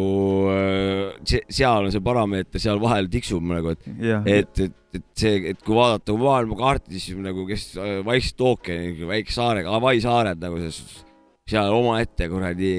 [0.54, 5.04] äh, se- seal on see parameeter seal vahel tiksub nagu, et jah, et, et, et
[5.20, 10.40] see, et kui vaadata maailmakaarti, siis nagu kes äh, Vaikset ookeani, väike saarega, Hawaii saared
[10.40, 11.04] nagu see,
[11.48, 12.76] seal omaette kuradi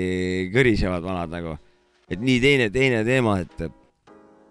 [0.54, 1.56] kõrisevad vanad nagu.
[2.08, 3.68] et nii teine, teine teema, et,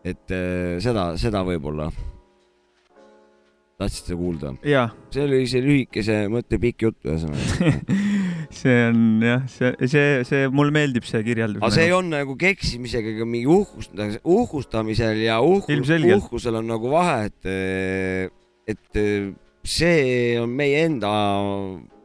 [0.06, 0.38] et
[0.84, 1.90] seda, seda võib-olla
[3.78, 4.54] tahtsite kuulda.
[5.14, 7.74] see oli see lühikese mõttepikk jutt ühesõnaga.
[8.60, 11.62] see on jah, see, see, see, mulle meeldib see kirjeldus.
[11.62, 16.94] aga see ei on nagu keksimisega ega mingi uhkust, uhkustamisel ja uhkus, uhkusel on nagu
[16.94, 18.34] vahe, et,
[18.74, 19.04] et
[19.68, 21.12] see on meie enda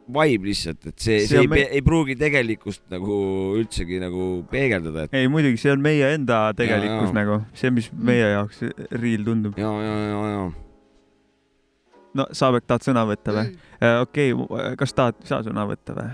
[0.03, 1.61] vibe lihtsalt, et see, See see, ei, me...
[1.77, 3.15] ei pruugi tegelikkust nagu
[3.59, 7.15] üldsegi nagu peegeldada, et ei muidugi, see on meie enda tegelikkus jaa.
[7.15, 9.57] nagu, see, mis meie jaoks real tundub.
[9.59, 10.43] ja, ja, ja, ja
[12.19, 13.55] no Saabek, tahad sõna võtta või?
[14.03, 16.13] okei okay,, kas tahad sa sõna võtta või?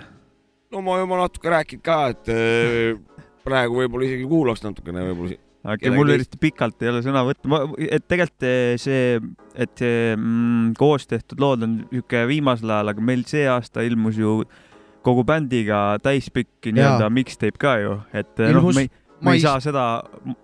[0.76, 5.68] no ma juba natuke rääkinud ka, et äh, praegu võib-olla isegi kuulaks natukene võib-olla si-
[5.68, 6.20] aga Kedagi mul teist.
[6.22, 9.20] eriti pikalt ei ole sõna võtta, et tegelikult eh, see,
[9.60, 14.16] et see mm, koos tehtud lood on niisugune viimasel ajal, aga meil see aasta ilmus
[14.22, 14.40] ju
[15.04, 18.88] kogu bändiga täispikk nii-öelda mixtape ka ju, et eh, noh, me,
[19.20, 19.84] me ei saa seda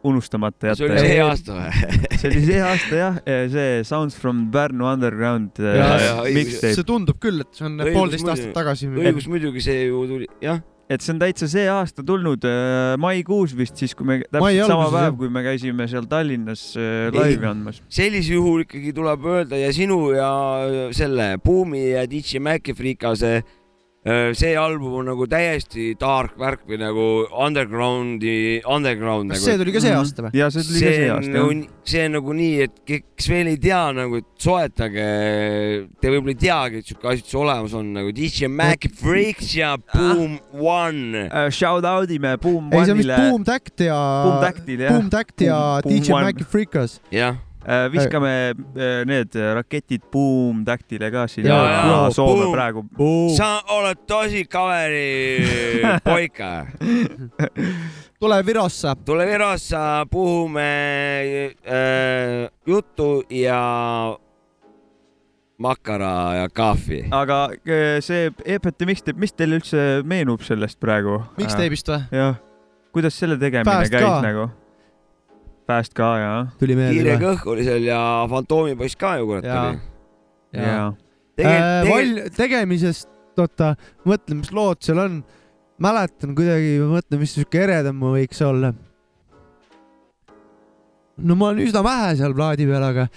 [0.04, 1.08] unustamata see oli jätta.
[1.08, 1.96] see aasta või?
[2.20, 3.20] see oli see aasta jah,
[3.56, 6.40] see Sounds from Pärnu Underground eh, Ja, ja, õigus.
[6.42, 8.92] mixtape, see tundub küll, et see on Õigus poolteist aastat tagasi.
[8.92, 13.56] õigus muidugi see ju tuli, jah, et see on täitsa see aasta tulnud äh, maikuus
[13.58, 17.82] vist siis, kui me täpselt sama päev kui me käisime seal Tallinnas äh, laivi andmas.
[17.90, 20.30] sellisel juhul ikkagi tuleb öelda ja sinu ja
[20.96, 23.40] selle Buumi ja DJ Maci Freekase
[24.38, 27.06] see album on nagu täiesti dark värk või nagu
[27.42, 29.46] undergroundi, underground kas nagu.
[29.50, 30.32] see tuli ka see aasta või?
[30.38, 31.56] ja see tuli ka see see on aasta nagu jah.
[31.62, 35.08] nii- see on nagu nii, et ke- kes veel ei tea nagu, et soetage,
[36.02, 39.74] te võib-olla ei teagi, et siuke asi üldse olemas on nagu DJ Mac Freaks ja
[39.94, 41.26] Boom One.
[41.32, 44.86] Uh, shout out ime Boom ei, see on vist One'ile, Boom Tact ja Boom Tactil
[44.86, 46.30] jah Boom Tact ja Boom- Boom DJ One.
[46.30, 47.00] Maci Freekas.
[47.14, 47.42] jah.
[47.92, 52.54] Viskame uh, need raketid Boom Tactile ka siin Ja, ja, ja, Soome Boom.
[52.54, 52.84] praegu.
[53.38, 55.42] sa oled tosi kaveri
[56.06, 56.68] poika.
[58.20, 58.96] tule Virossa.
[59.06, 60.70] tule Virossa, puhume
[61.66, 64.16] äh, juttu ja
[65.58, 67.06] makara ja kahvi.
[67.12, 71.22] aga äh, see EPT mixtape, mis teile üldse meenub sellest praegu?
[71.40, 72.02] Mixtape'ist või?
[72.12, 72.36] jah,
[72.96, 74.20] kuidas selle tegemine Fast käis ka.
[74.26, 74.50] nagu?
[75.66, 76.12] Fast ka
[76.78, 78.00] meelde kiire kõhk oli seal ja
[78.30, 79.70] Fantoomipoiss ka ju kurat Jaa.
[79.72, 79.80] oli.
[80.62, 80.86] ja
[81.36, 83.74] tegelikult, Val-, tegemisest, oota,
[84.08, 85.24] mõtlen, mis lood seal on.
[85.82, 88.74] mäletan kuidagi, mõtlen, mis siuke eredam võiks olla.
[91.18, 93.08] no ma olen üsna vähe seal plaadi peal, aga,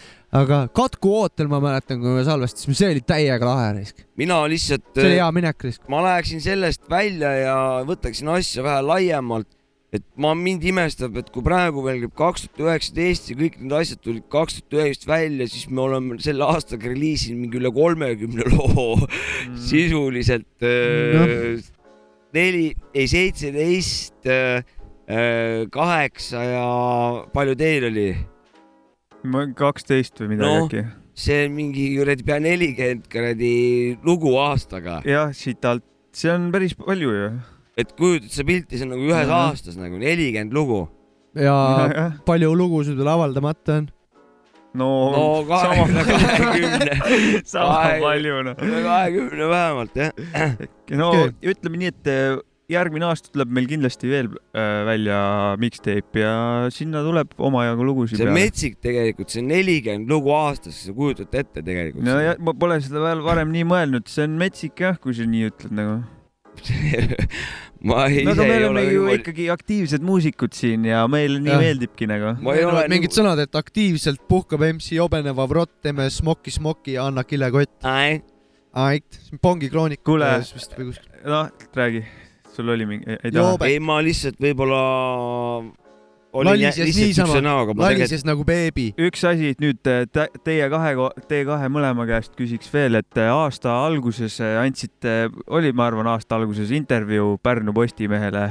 [0.41, 4.03] aga Katku ootel ma mäletan, kui me salvestasime, see oli täiega lahe risk.
[4.17, 5.85] mina lihtsalt, see oli hea minek risk.
[5.93, 9.53] ma läheksin sellest välja ja võtaksin asja vähe laiemalt.
[9.93, 13.73] Et ma, mind imestab, et kui praegu veel käib kaks tuhat üheksateist ja kõik need
[13.79, 18.45] asjad tulid kaks tuhat üheksateist välja, siis me oleme selle aastaga reliisinud mingi üle kolmekümne
[18.53, 19.57] loo Mm.
[19.65, 21.63] sisuliselt äh,
[22.37, 24.27] neli, ei seitseteist,
[25.73, 26.65] kaheksa ja
[27.33, 28.09] palju teil oli?
[29.57, 30.67] kaksteist või midagi Noh.
[30.69, 30.83] äkki.
[31.19, 33.55] see on mingi kuradi pea nelikümmend kuradi
[34.05, 37.31] lugu aastaga, jah, siit alt, see on päris palju ju.
[37.79, 39.37] Et kujutad sa pilti, see on nagu ühes Mhm.
[39.43, 40.81] aastas nagu nelikümmend lugu.
[41.39, 41.55] ja
[42.27, 43.87] palju lugusid veel avaldamata on.
[44.75, 46.99] no, no kahekümne, kahekümne,
[47.53, 48.03] sama Kahekümne.
[48.09, 48.57] palju noh.
[48.59, 50.13] kahekümne vähemalt jah.
[50.99, 51.53] no Okei.
[51.55, 52.37] ütleme nii, et äh,
[52.69, 55.21] järgmine aasta tuleb meil kindlasti veel äh, välja
[55.63, 56.35] mixtape ja
[56.75, 61.33] sinna tuleb omajagu lugusid see on metsik tegelikult, see on nelikümmend lugu aastas, sa kujutad
[61.33, 64.99] ette tegelikult no ja ma pole seda veel varem nii mõelnud, see on metsik jah,
[65.01, 66.01] kui sa nii ütled nagu.
[67.89, 71.53] ma no ise me ei ole ju niimoodi- ikkagi aktiivsed muusikud siin ja meile nii
[71.53, 71.63] Jah.
[71.63, 72.35] meeldibki nagu.
[72.43, 77.07] ma ei ole mingid sõnad, et aktiivselt puhkab MC Jobeneva vrott, teeme smoki smoki ja
[77.09, 77.77] anna kilekott.
[77.87, 78.21] Ai,
[78.73, 80.03] ait, Pongi kroonik.
[80.05, 80.31] Kuule.
[80.43, 80.95] kuskil.
[81.25, 82.05] noh, räägi,
[82.55, 84.83] sul oli mingi, ei taha ei, ma lihtsalt võib-olla
[86.35, 88.91] Lalises nagu beebi.
[89.01, 90.05] üks asi nüüd äh,
[90.45, 90.93] teie kahe,
[91.31, 96.11] teie kahe mõlema käest küsiks veel, et äh, aasta alguses äh, andsite, oli, ma arvan,
[96.13, 98.49] aasta alguses intervjuu Pärnu Postimehele.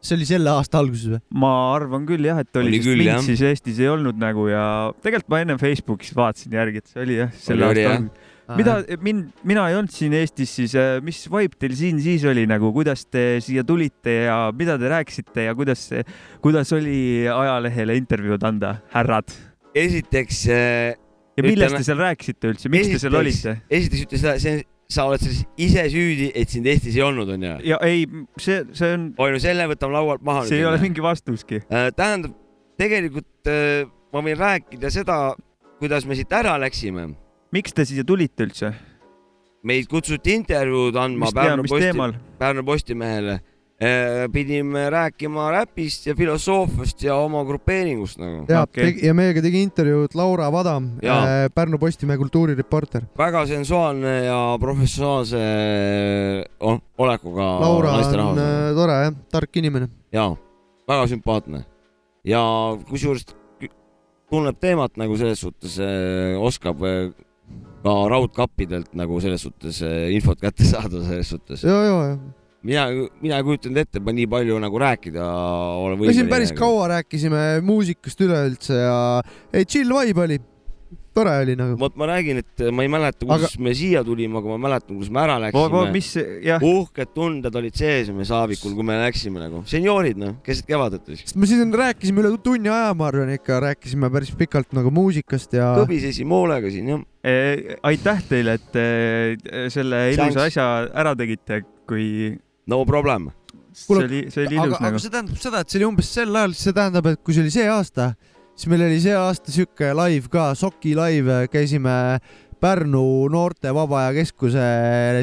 [0.00, 1.22] see oli selle aasta alguses või?
[1.42, 3.24] ma arvan küll jah, et oli, Oli sest küll, mind jah.
[3.26, 4.64] siis Eestis ei olnud nagu ja
[5.02, 8.28] tegelikult ma ennem Facebookis vaatasin järgi, et see oli jah, selle Oli, aasta alguses.
[8.58, 12.46] Mida mind, mina ei olnud siin Eestis, siis äh, mis vibe teil siin siis oli
[12.50, 15.86] nagu, kuidas te siia tulite ja mida te rääkisite ja kuidas,
[16.42, 19.30] kuidas oli ajalehele intervjuud anda, härrad?
[19.74, 20.96] esiteks äh,
[21.36, 23.56] ja millest Ütleme- te seal rääkisite üldse, miks te seal esiteks- olite?
[23.70, 27.54] esiteks ütle seda, see, sa oled selles ise süüdi, et sind Eestis ei olnud, onju.
[27.68, 28.02] ja ei,
[28.42, 30.42] see, see on, oi no selle võtame laualt maha.
[30.50, 31.62] see ei ole mingi vastuski.
[31.70, 32.34] tähendab,
[32.80, 35.20] tegelikult äh, ma võin rääkida seda,
[35.80, 37.06] kuidas me siit ära läksime.
[37.54, 38.72] Miks te siia tulite üldse?
[39.66, 42.18] meid kutsuti intervjuud andma mis Pärnu Posti?
[42.38, 43.40] Pärnu Postimehele.
[44.32, 48.44] pidime rääkima räpist ja filosoofiast ja oma grupeeringust nagu.
[48.48, 51.48] ja okay., ja meiega tegi intervjuud Laura Vadam, Jaa.
[51.54, 53.06] Pärnu Postimehe kultuurireporter.
[53.18, 55.40] väga sensuaalne ja professionaalse
[56.60, 59.88] oh, olekuga Laura on äh, tore jah, tark inimene.
[60.12, 60.36] jaa,
[60.88, 61.64] väga sümpaatne
[62.24, 62.42] ja
[62.88, 63.24] kusjuures
[64.30, 67.10] tunneb teemat nagu selles suhtes äh, oskab äh,
[67.84, 71.64] ka raudkappidelt nagu selles suhtes äh, infot kätte saada selles suhtes.
[71.64, 72.18] ja, ja, ja.
[72.62, 72.86] mina,
[73.22, 75.26] mina ei kujutanud ette, et ma nii palju nagu rääkida
[75.80, 76.30] olen me siin võimeline.
[76.34, 78.96] päris kaua rääkisime muusikast üleüldse ja
[79.52, 80.40] ei, chill vibe oli.
[81.16, 81.76] Tore oli nagu.
[81.80, 83.64] vot ma räägin, et ma ei mäleta, kuidas aga...
[83.66, 85.82] me siia tulime, aga ma mäletan, kuidas me ära läksime.
[85.94, 86.10] mis,
[86.46, 91.08] jah, uhked tunded olid sees me Saavikul, kui me läksime nagu, senioorid noh, keset kevadet
[91.10, 91.24] siis.
[91.26, 95.58] sest me siis rääkisime üle tunni aja, ma arvan ikka, rääkisime päris pikalt nagu muusikast
[95.58, 97.06] ja kõbisesime hoolega siin jah.
[97.20, 102.32] Eh, aitäh teile, et eh, selle ilusa asja ära tegite, kui
[102.70, 103.28] no problem.
[103.72, 105.00] see oli, see oli aga ilus, aga nagu.
[105.02, 107.52] see tähendab seda, et see oli umbes sel ajal, see tähendab, et kui see oli
[107.54, 108.12] see aasta,
[108.60, 112.20] siis meil oli see aasta sihuke live ka, Soki live, käisime
[112.60, 114.64] Pärnu Noorte Vaba Aja Keskuse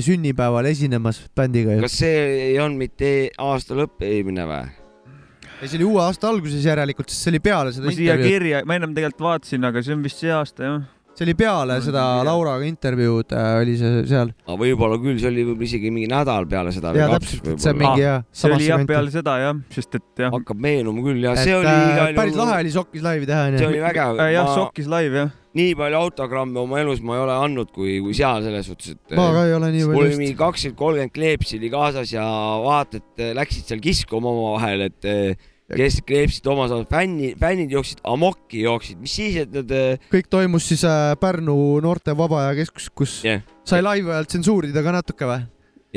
[0.02, 2.16] sünnipäeval esinemas bändiga kas see
[2.48, 4.64] ei olnud mitte aasta lõpp eelmine või?
[5.62, 8.34] ja see oli uue aasta alguses järelikult, sest see oli peale seda ma siia intervjuud,
[8.34, 10.82] kirja, ma ennem tegelikult vaatasin, aga see on vist see aasta jah.
[11.18, 12.04] See oli peale seda.
[12.28, 14.32] Lauraga intervjuud äh, oli see seal.
[14.46, 16.94] aga võib-olla küll, see oli võib-olla isegi mingi nädal peale seda.
[16.98, 20.24] ja täpselt, et see on mingi jah, see oli jah peale seda jah, sest et
[20.24, 23.50] jah, hakkab meenuma küll ja et see oli äh, päris lahe oli Sokis laivi teha
[23.50, 23.74] see onju.
[23.74, 24.16] oli vägev.
[24.28, 25.34] Äh, jah, Sokkis live jah.
[25.58, 29.18] nii palju autogramme oma elus ma ei ole andnud, kui, kui seal selles suhtes, et
[29.18, 32.26] ma ka ei ole nii mul palju oli mingi kakskümmend, kolmkümmend kleepsi oli kaasas ja
[32.62, 35.10] vaata, et eh, läksid seal kiskuma omavahel, et
[35.76, 40.30] kes kleepsid oma saanud, fänni, fännid jooksid amokki, jooksid, mis siis, et need eh, kõik
[40.32, 43.44] toimus siis äh, Pärnu Noorte Vaba Aja Keskus, kus Jah.
[43.68, 45.42] sai laivi ajal tsensuurida ka natuke või?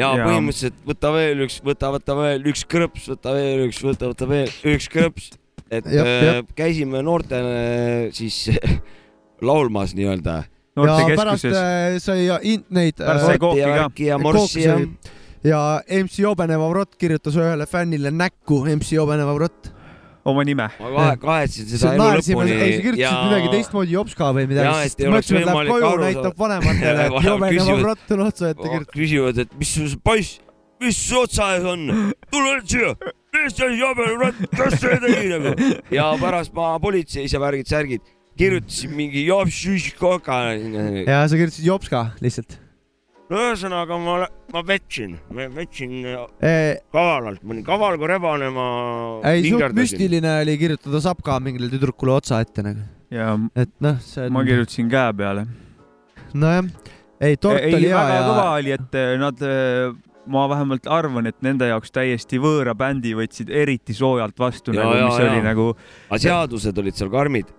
[0.00, 4.28] ja põhimõtteliselt võta veel üks, võta, võta veel üks krõps, võta veel üks, võta, võta
[4.30, 5.30] veel üks krõps,
[5.70, 8.48] et Jep, eh, käisime noortele siis
[9.50, 10.40] laulmas nii-öelda.
[10.82, 15.16] ja pärast äh, sai in- neid Pärast sai äh, kooki ja ka.
[15.44, 19.70] Ja ja ja MC Jobenev Avrot kirjutas ühele fännile näkku MC Jobenev Avrot.
[20.24, 20.68] oma nime.
[20.80, 25.00] ma kahe, kahetsen seda elu lõpuni ei sa kirjutasid midagi teistmoodi Jopska või midagi, oleks
[25.00, 28.94] mõtlesime, et läheb koju, näitab vanematele, et Jobenev küsivad- Avrot on otsa ette kirjutanud.
[28.98, 30.36] küsivad, et mis sul poiss,
[30.80, 31.88] mis su otsa ees on,
[32.30, 32.94] tule nüüd siia,
[33.40, 35.54] mis see jabel rat, kes see tegi nagu.
[35.90, 38.04] ja pärast ma politseis ja värgid-särgid
[38.40, 40.42] kirjutasin mingi jopšiškoka.
[41.06, 42.60] ja sa kirjutasid Jopska lihtsalt.
[43.30, 44.16] No ühesõnaga ma,
[44.54, 48.66] ma vetsin, ma vetsin ei, kavalalt, ma olin kaval kui rebane, ma
[49.22, 49.80] suht vingerdasin.
[49.84, 54.50] müstiline oli kirjutada Sapka mingile tüdrukule otsa ette nagu, ja et noh, see ma on,
[54.50, 55.46] kirjutasin käe peale.
[56.34, 56.70] nojah,
[57.22, 59.46] ei tort ei, oli hea ja kõva oli, et eh, nad,
[60.30, 64.98] ma vähemalt arvan, et nende jaoks täiesti võõra bändi võtsid eriti soojalt vastu, Ja, nagu,
[64.98, 65.30] ja, mis ja.
[65.30, 65.70] oli nagu
[66.10, 67.54] aga seadused olid seal karmid.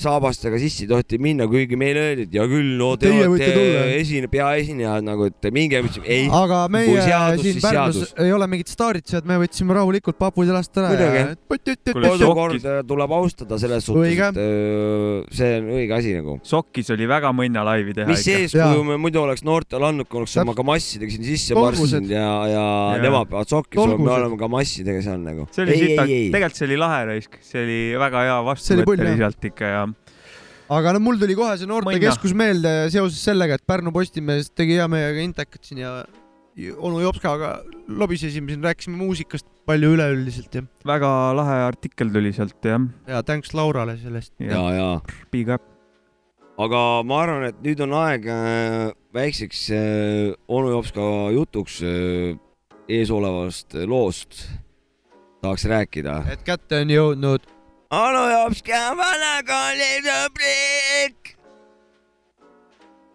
[0.00, 3.96] Saabastega sisse ei tohti minna, kuigi meile öeldi, et hea küll, no te Teie olete
[3.96, 6.26] esine, peaesinejad nagu, et minge, me ütlesime ei.
[6.28, 8.12] aga meie seadus, siin siis Pärnus seadus.
[8.26, 11.94] ei ole mingit staaritsejat, me võtsime rahulikult papud jalast ära Muidugi.
[11.96, 16.36] kodukorda tuleb austada selles suhtes, et öö, see on õige asi nagu.
[16.46, 18.44] Sokkis oli väga mõnna laivi teha mis ikka.
[18.44, 22.66] eeskuju me muidu oleks noortele andnud, kui oleks oma kamassidega siin sisse marssinud ja, ja
[23.00, 25.48] nemad peavad sokki saama, me oleme kamassidega seal nagu.
[25.56, 28.38] see oli ei, sita, ei, ei, tegelikult see oli lahe raisk, see oli väga hea
[28.50, 29.85] vastuvõtt oli sealt ikka ja
[30.72, 34.86] aga no mul tuli kohe see noortekeskus meelde seoses sellega, et Pärnu Postimees tegi hea
[34.90, 36.00] meiega intekat siin ja
[36.80, 42.86] onu Jopskaga lobisesime siin, rääkisime muusikast palju üleüldiselt ja, väga lahe artikkel tuli sealt jah.
[43.06, 44.32] ja thanks Laurale sellest.
[44.40, 44.88] ja, ja,
[45.30, 45.62] Big up.
[46.58, 52.38] aga ma arvan, et nüüd on aeg äh, väikseks äh, onu Jopska jutuks äh,
[52.88, 54.46] eesolevast loost
[55.42, 56.22] tahaks rääkida.
[56.32, 57.52] et kätte on jõudnud
[57.90, 61.34] onu Jopska vanakooli sõbrik.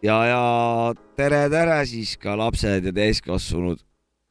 [0.03, 0.43] ja, ja
[1.15, 3.79] tere, tere siis ka lapsed ja täiskasvanud.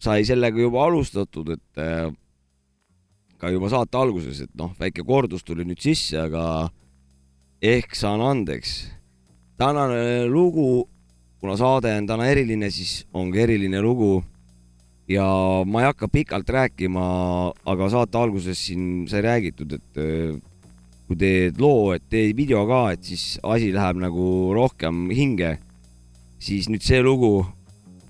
[0.00, 2.08] sai sellega juba alustatud, et äh,
[3.36, 6.70] ka juba saate alguses, et noh, väike kordus tuli nüüd sisse, aga
[7.60, 8.88] ehk saan andeks.
[9.58, 10.88] tänane lugu,
[11.40, 14.24] kuna saade on täna eriline, siis ongi eriline lugu
[15.10, 15.26] ja
[15.66, 17.04] ma ei hakka pikalt rääkima,
[17.66, 20.36] aga saate alguses siin sai räägitud, et äh,
[21.08, 25.56] kui teed loo, et teed video ka, et siis asi läheb nagu rohkem hinge,
[26.38, 27.42] siis nüüd see lugu,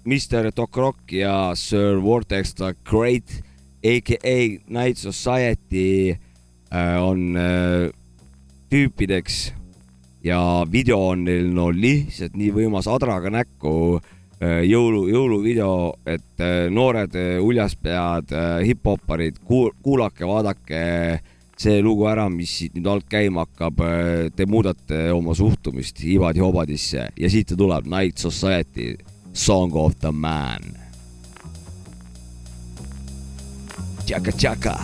[0.04, 3.40] Mr Doc Rock ja Sir Vortex the Great
[3.84, 6.16] aka Night Society
[6.72, 7.90] äh, on äh,
[8.70, 9.52] tüüpideks.
[10.24, 14.00] Ja video on neil no lihtsalt nii võimas adraga näkku
[14.40, 15.72] jõulu, jõuluvideo,
[16.08, 20.80] et äh, noored äh, uljaspead äh, hip-hopparid, kuulake, vaadake
[21.60, 23.82] see lugu ära, mis siit nüüd alt käima hakkab,
[24.32, 28.94] te muudate oma suhtumist ibadi-hobadisse ja siit ta tuleb, Night Society,
[29.36, 30.64] Song of the Man.
[34.08, 34.76] Tšaka-tšaka.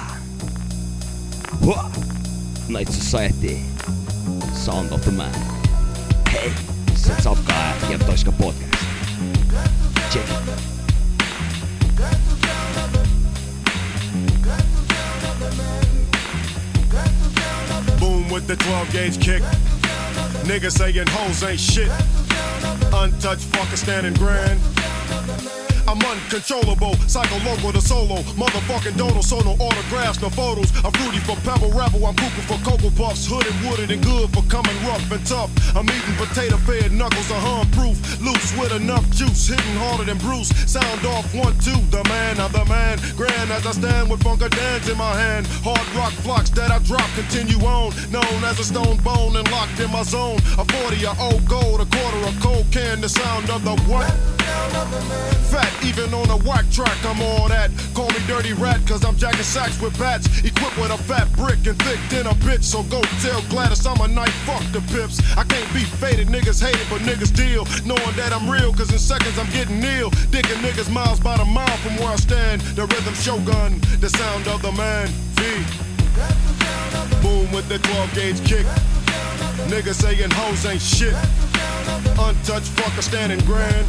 [2.68, 3.56] Night Society,
[4.52, 5.32] Sound of the Man.
[6.36, 6.52] hei,
[6.94, 8.85] sealt saab ka ja Toška podcast.
[17.98, 19.42] Boom with the 12 gauge kick.
[20.44, 21.88] Niggas saying hoes ain't shit.
[22.92, 25.65] Untouched fucker standing grand.
[25.88, 30.74] I'm uncontrollable, psycho local to solo, motherfucking dodo, so no autographs, no photos.
[30.84, 34.42] I'm fruity for pebble rebel, I'm cooking for cocoa puffs, hooded, wooded, and good for
[34.50, 35.50] coming rough and tough.
[35.76, 40.18] I'm eating potato fed knuckles, a hum proof, loose with enough juice, hitting harder than
[40.18, 40.50] Bruce.
[40.66, 42.98] Sound off one two, the man, I'm the man.
[43.16, 45.46] Grand as I stand with funka dance in my hand.
[45.62, 49.78] Hard rock flocks that I drop continue on, known as a stone bone and locked
[49.78, 50.38] in my zone.
[50.58, 54.35] A 40 a old gold, a quarter a cold can, the sound of the what?
[55.50, 57.70] Fat, even on a whack track, I'm all that.
[57.94, 60.26] Call me dirty rat, cause I'm jacking sacks with bats.
[60.44, 62.64] Equipped with a fat brick and thick than a bitch.
[62.64, 65.20] So go tell Gladys I'm a night fuck the pips.
[65.36, 67.64] I can't be faded, niggas hate it, but niggas deal.
[67.86, 70.10] Knowing that I'm real, cause in seconds I'm getting ill.
[70.34, 72.60] Dicking niggas miles by the mile from where I stand.
[72.74, 75.08] The rhythm shogun, the sound of the man.
[75.38, 75.42] V.
[77.22, 78.66] Boom with the 12 gauge kick.
[79.70, 81.14] Niggas saying hoes ain't shit.
[82.18, 83.86] Untouched fucker standing grand.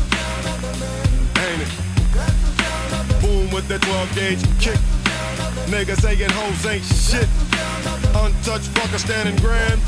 [1.37, 3.21] Ain't it?
[3.21, 4.79] Boom with the 12 gauge kick.
[5.67, 7.27] Niggas saying hoes ain't shit.
[8.15, 9.81] Untouched fucker standing grand.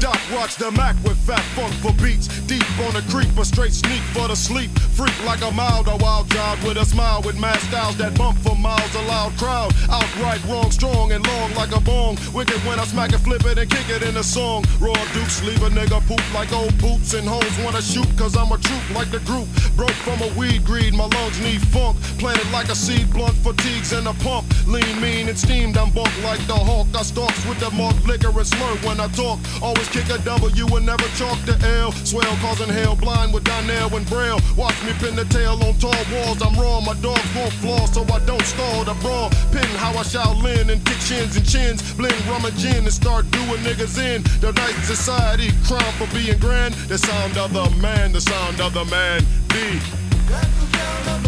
[0.00, 2.28] Doc watch the Mac with fat funk for beats.
[2.46, 4.70] Deep on the creep, a straight sneak for the sleep.
[4.94, 8.38] Freak like a mild, a wild child with a smile with mad styles that bump
[8.38, 8.94] for miles.
[8.94, 12.16] A loud crowd, outright wrong, strong and long like a bong.
[12.32, 14.64] Wicked when I smack it, flip it and kick it in a song.
[14.78, 18.52] Raw dukes leave a nigga poop like old boots and hoes wanna shoot cause I'm
[18.52, 19.48] a troop like the group.
[19.76, 21.96] Broke from a weed greed, my lungs need funk.
[22.18, 24.46] Planted like a seed, blunt fatigues and a pump.
[24.66, 26.86] Lean, mean and steamed, I'm bunk like the hawk.
[26.94, 29.38] I stalks with the malt liquor and slur when I talk.
[29.60, 31.92] Always kick a W and never chalk the L.
[31.92, 34.40] Swell causing hell, blind with Donnell and Braille.
[34.56, 36.42] Watch me pin the tail on tall walls.
[36.42, 39.30] I'm raw, my dogs won't flaw, so I don't stall the brawl.
[39.52, 41.82] Pin how I Shaolin and kick chins and chins.
[41.94, 44.22] Blend rum and gin and start doing niggas in.
[44.40, 46.74] The night society crown for being grand.
[46.88, 49.24] The sound of the man, the sound of the man.
[49.48, 49.80] B.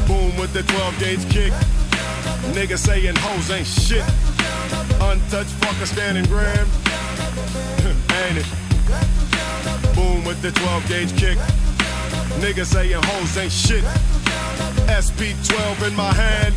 [0.07, 1.53] Boom with the 12 gauge kick.
[2.55, 4.05] Niggas saying hoes ain't shit.
[5.01, 6.69] Untouched fucker standing grand.
[8.23, 8.47] ain't it?
[9.95, 11.39] Boom with the 12 gauge kick.
[12.41, 13.85] Niggas saying hoes ain't shit.
[14.87, 16.55] SP12 in my hand.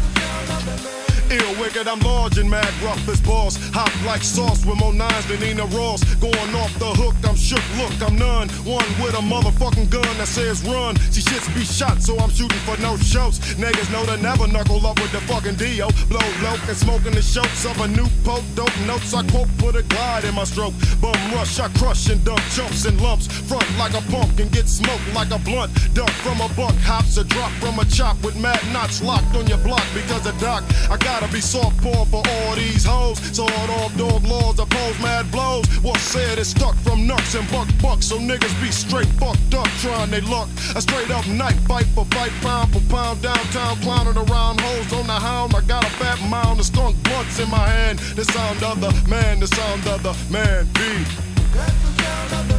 [1.32, 3.58] Ill wicked, I'm large and mad rough as boss.
[3.74, 6.04] Hot like sauce with more nines than Nina Ross.
[6.16, 7.78] Going off the hook, I'm shook.
[7.78, 8.50] Look, I'm none.
[8.66, 10.96] One with a motherfucking gun that says run.
[11.12, 13.40] See shits be shot, so I'm shooting for no shows.
[13.58, 15.90] Niggas know to never knuckle up with the fucking Dio.
[16.10, 18.44] Blow low and smoking the shots of a new poke.
[18.56, 20.74] Dope notes I quote, put a glide in my stroke.
[21.02, 23.28] Bum rush, I crush and dump chumps and lumps.
[23.28, 25.72] Front like a punk and get smoked like a blunt.
[25.94, 29.48] Duck from a buck, hops a drop from a chop with mad knots locked on
[29.48, 30.64] your block because of Doc.
[30.90, 33.20] I gotta be soft poor for all these hoes.
[33.36, 35.66] Sawed off dog laws, oppose mad blows.
[35.82, 38.06] What's said is stuck from nuts and buck bucks.
[38.08, 40.50] So niggas be straight fucked up trying they luck.
[40.76, 43.22] A straight up night fight for fight, pound for pound.
[43.22, 45.56] Downtown clowning around hoes on the hound.
[45.56, 48.00] I got a fat mound of skunk blunts in my hand.
[48.00, 50.68] The sound of the man, the sound of the man.
[50.74, 50.80] B.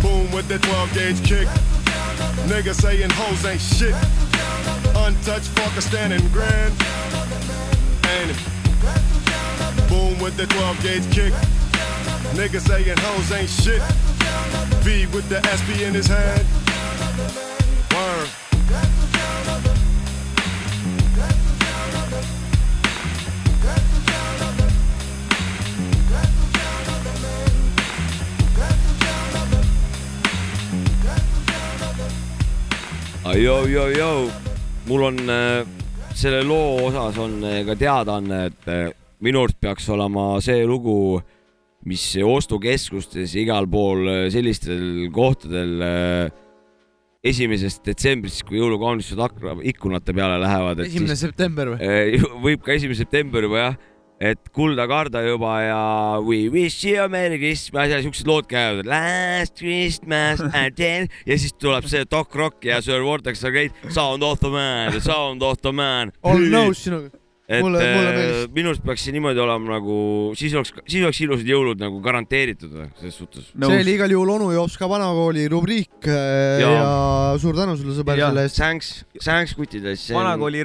[0.02, 1.48] Boom with the 12 gauge kick.
[2.48, 3.94] Niggas saying hoes ain't shit.
[4.96, 6.72] Untouched fucker standing grand.
[8.14, 9.88] Ain't it?
[9.88, 11.32] Boom with the 12 gauge kick.
[12.34, 13.82] Niggas saying hoes ain't shit.
[14.84, 16.46] V with the SP in his hand.
[17.92, 18.28] Word.
[33.34, 34.30] Jou-jou-jou,
[34.86, 35.66] mul on äh,
[36.14, 38.92] selle loo osas on äh, ka teadaanne, et äh,
[39.26, 41.18] minu arust peaks olema see lugu,
[41.88, 46.44] mis ostukeskustes ja igal pool äh, sellistel kohtadel äh,
[47.24, 50.84] esimesest detsembrist, kui jõulukaunistused akna, ikkunate peale lähevad.
[50.84, 51.80] esimene september või?
[51.80, 53.78] Eh, võib ka esimene september juba jah,
[54.24, 55.80] et kulda karda juba ja
[56.24, 58.88] We wish you a merry Christmas ja siuksed lood käivad.
[58.88, 64.24] Last Christmas I did ja siis tuleb see Doc Rock ja Sir Vortex Arcade Sound
[64.24, 66.12] of the man, sound of the man.
[66.22, 67.12] All nõus sinuga.
[67.48, 68.48] Et Mulle- mulle meeldis.
[68.56, 69.96] minu arust peaks see niimoodi olema nagu,
[70.38, 73.50] siis oleks, siis oleks ilusad jõulud nagu garanteeritud selles suhtes.
[73.52, 78.16] see oli igal juhul onu Jopska vanakooli rubriik äh, ja, ja suur tänu sulle sõber
[78.18, 78.56] Ja, selle eest.
[78.56, 80.06] Thanks, thanks kuttides.
[80.14, 80.64] vanakooli,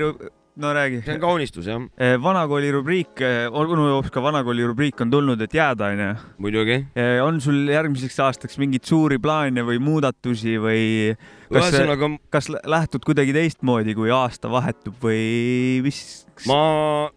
[0.59, 1.01] no räägi.
[1.05, 1.83] see on kaunistus jah,
[2.23, 3.19] vanakooli rubriik,
[3.51, 6.09] onu jooks ka vanakooli rubriik on tulnud, et jääda onju.
[6.39, 6.85] muidugi.
[7.23, 11.15] on sul järgmiseks aastaks mingeid suuri plaane või muudatusi või
[11.49, 16.25] ühesõnaga kas lä- lähtud kuidagi teistmoodi, kui aasta vahetub või mis?
[16.47, 17.09] ma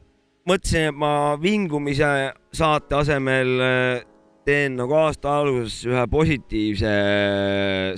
[0.48, 4.06] mõtlesin, et ma vingumise saate asemel äh,
[4.46, 6.94] teen nagu aasta alguses ühe positiivse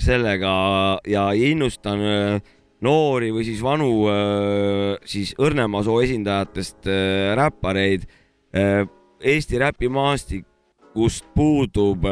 [0.03, 0.53] sellega
[1.09, 2.51] ja innustan äh,
[2.85, 3.87] noori või siis vanu
[5.09, 6.85] siis õrnema soo esindajatest
[7.39, 8.03] räppareid.
[9.25, 12.05] Eesti räpimaastikust puudub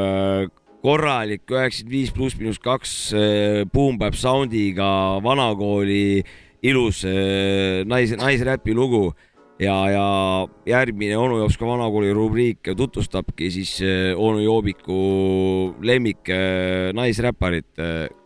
[0.83, 2.93] korralik üheksakümmend viis pluss miinus kaks
[3.73, 6.23] boom bap sound'iga vanakooli
[6.63, 7.03] ilus
[7.87, 9.11] nais, naisräpi lugu.
[9.61, 10.05] Ja, ja
[10.67, 13.77] järgmine onu Jops ka vanakooli rubriik tutvustabki siis
[14.17, 16.31] onu Joobiku lemmik
[16.97, 17.79] naisräpparit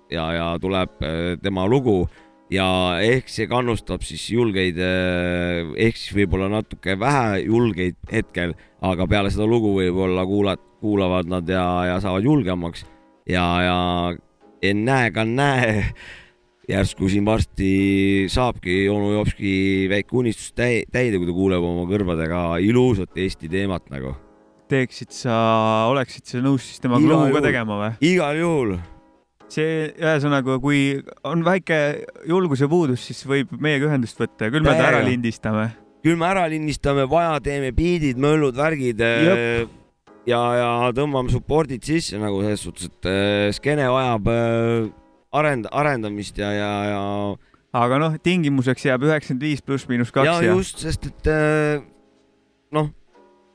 [0.10, 1.04] ja, ja tuleb
[1.44, 2.06] tema lugu.
[2.48, 9.08] Ja ehk see kannustab siis julgeid, eh, ehk siis võib-olla natuke vähe julgeid hetkel, aga
[9.10, 12.86] peale seda lugu võib-olla kuulad, kuulavad nad ja, ja saavad julgemaks
[13.30, 13.78] ja, ja
[14.62, 15.84] ennäe ka näe.
[16.68, 22.42] järsku siin varsti saabki onu Jopski väike unistus täi-, täide, kui ta kuuleb oma kõrvadega
[22.60, 24.12] ilusat Eesti teemat nagu.
[24.68, 25.38] teeksid sa,
[25.88, 27.92] oleksid sa nõus siis temaga lugu ka tegema või?
[28.04, 28.76] igal juhul
[29.48, 31.80] see ühesõnaga, kui on väike
[32.28, 35.70] julguse puudus, siis võib meiega ühendust võtta ja küll me ta ära lindistame.
[36.06, 39.66] Küll me ära lindistame, vaja teeme biidid, möllud, värgid äh,
[40.30, 44.92] ja, ja tõmbame support'id sisse nagu selles suhtes, et äh, skeene vajab äh,
[45.38, 47.02] arend-, arendamist ja, ja, ja.
[47.82, 50.30] aga noh, tingimuseks jääb üheksakümmend viis pluss miinus kaks.
[50.30, 51.34] ja just, sest et
[52.76, 52.94] noh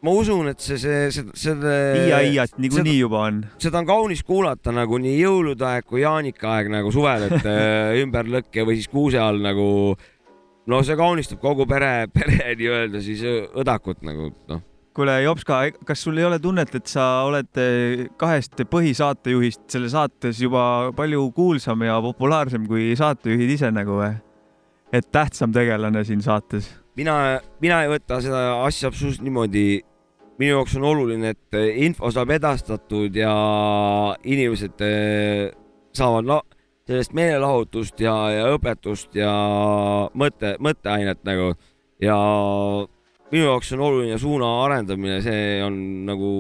[0.03, 1.75] ma usun, et see, see, see, selle.
[2.09, 3.43] Iia-Iiat niikuinii juba on.
[3.63, 7.95] seda on kaunis kuulata nagu nii jõulude aeg kui jaanika aeg nagu suvel, et äh,
[8.03, 9.69] ümber lõkke või siis kuuse all nagu.
[10.67, 16.19] No see kaunistab kogu pere, pere nii-öelda siis õdakut nagu noh kuule, Jopska, kas sul
[16.21, 21.97] ei ole tunnet, et sa oled äh, kahest põhisaatejuhist selle saates juba palju kuulsam ja
[22.05, 24.13] populaarsem kui saatejuhid ise nagu või?
[24.93, 26.69] et tähtsam tegelane siin saates?
[26.97, 29.81] mina, mina ei võta seda asja absoluutselt niimoodi
[30.41, 33.33] minu jaoks on oluline, et eh, info saab edastatud ja
[34.25, 35.53] inimesed eh,
[35.97, 36.29] saavad
[36.83, 39.33] no, sellest meelelahutust ja, ja õpetust ja
[40.19, 41.53] mõtte, mõtteainet nagu
[42.03, 42.17] ja
[43.33, 45.77] minu jaoks on oluline suuna arendamine, see on
[46.09, 46.33] nagu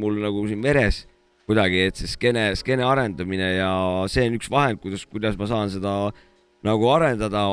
[0.00, 1.06] mul nagu siin veres
[1.46, 3.72] kuidagi, et see skeene, skeene arendamine ja
[4.10, 6.12] see on üks vahend, kuidas, kuidas ma saan seda
[6.62, 7.48] nagu arendada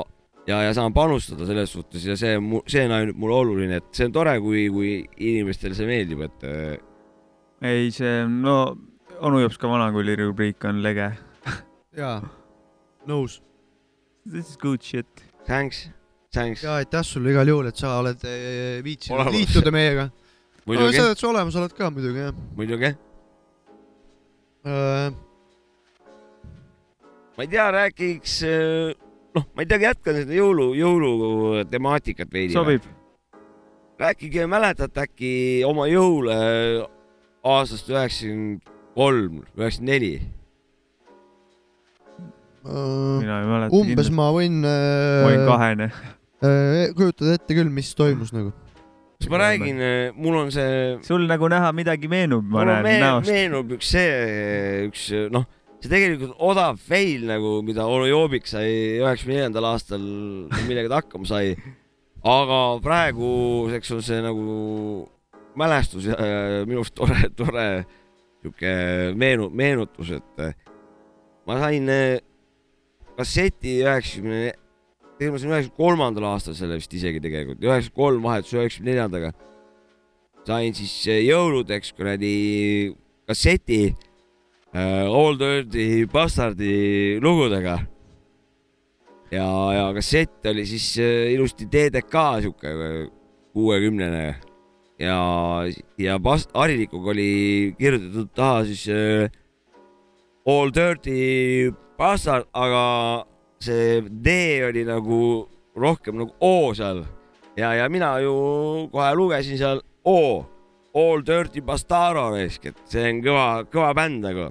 [0.48, 2.38] ja, ja saan panustada selles suhtes ja see,
[2.70, 6.46] see on ainult mulle oluline, et see on tore, kui, kui inimestele see meeldib, et.
[6.46, 6.78] Äh,
[7.66, 8.62] ei, see, no
[9.20, 11.10] onu Jops ka vanakooli rubriik on lege
[11.98, 12.22] jaa,
[13.10, 13.40] nõus.
[14.30, 15.08] This is good shit.
[15.48, 15.90] Thanks,
[16.34, 16.64] thanks.
[16.64, 20.10] ja aitäh sulle igal juhul, et sa oled äh, viitsinud liituda meiega.
[20.66, 20.98] muidugi.
[20.98, 22.40] sa oled sa olemas oled ka muidugi jah.
[22.56, 22.94] muidugi
[24.70, 25.10] uh....
[27.38, 32.54] ma ei tea, räägiks uh noh, ma ei tea, jätkan seda jõulu, jõulutemaatikat veidi.
[32.56, 32.86] sobib.
[34.00, 35.32] rääkige, mäletate äkki
[35.68, 36.36] oma jõule
[37.44, 40.14] aastast üheksakümmend kolm, üheksakümmend neli?
[42.70, 43.76] Mina ei mäleta.
[43.76, 44.16] umbes kindlasti.
[44.22, 45.20] ma võin äh,.
[45.24, 45.92] ma olin kahene
[46.46, 46.90] äh,.
[46.98, 48.54] kujutad ette küll, mis toimus nagu?
[49.30, 50.98] ma räägin, äh, mul on see.
[51.06, 53.32] sul nagu näha midagi meenub, ma näen meen, näost.
[53.32, 55.48] meenub üks see, üks noh
[55.80, 60.04] see tegelikult odav fail nagu, mida onu Joobik sai üheksakümne neljandal aastal,
[60.68, 61.54] millega ta hakkama sai.
[62.20, 64.48] aga praeguseks on see nagu
[65.60, 66.18] mälestus ja
[66.68, 67.68] minu arust tore, tore
[68.42, 68.74] sihuke
[69.20, 70.44] meenu-, meenutus, et
[71.48, 72.20] ma sain eh,
[73.20, 74.54] kasseti üheksakümne,
[75.20, 79.34] tegelikult ma sain üheksakümne kolmandal aastal selle vist isegi tegelikult, üheksakümmend kolm vahetus üheksakümne neljandaga.
[80.48, 82.34] sain siis eh, jõuludeks kuradi
[83.28, 83.82] kasseti
[84.74, 87.80] äh, All Dirty Bastardi lugudega.
[89.32, 92.72] ja, ja kassett oli siis äh, ilusti DDK sihuke
[93.54, 94.24] kuuekümnene
[95.00, 95.20] ja,
[95.98, 99.30] ja bast-, harilikuga oli kirjutatud taha siis äh,
[100.48, 103.26] All Dirty Bastard, aga
[103.60, 104.30] see D
[104.64, 107.04] oli nagu rohkem nagu O seal.
[107.60, 110.46] Ja, ja mina ju kohe lugesin seal O,
[110.96, 114.48] All Dirty Bastaro raisk, et see on kõva, kõva bänd nagu.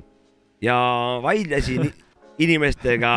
[0.61, 0.77] Ja
[1.25, 1.89] vaidlesin
[2.45, 3.15] inimestega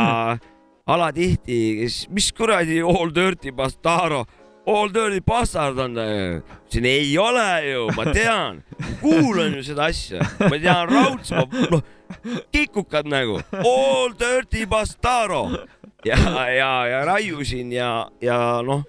[0.87, 4.23] alatihti, kes, mis kuradi All Dirty Bastaro,
[4.67, 6.41] All Dirty Bastard on ta ju.
[6.41, 8.61] ütlesin, ei ole ju, ma tean,
[9.01, 11.81] kuulan ju seda asja, ma tean raudselt, noh,
[12.53, 15.47] kikukad nagu, All Dirty Bastaro
[16.05, 16.17] ja,
[16.49, 17.89] ja, ja raiusin ja,
[18.21, 18.85] ja noh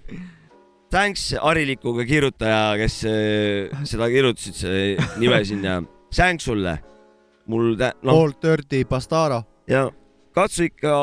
[0.93, 5.81] thanks harilikuga kirjutaja, kes äh, seda kirjutasid, see nime sinna.
[6.13, 6.77] thanks sulle
[7.47, 8.13] mul no..
[8.13, 9.43] Old Dirty Bastaro.
[9.69, 9.89] ja
[10.35, 10.97] katsu ikka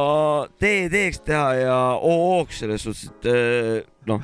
[0.61, 4.21] DD-ks teha ja OO-ks selles suhtes, et eh, noh,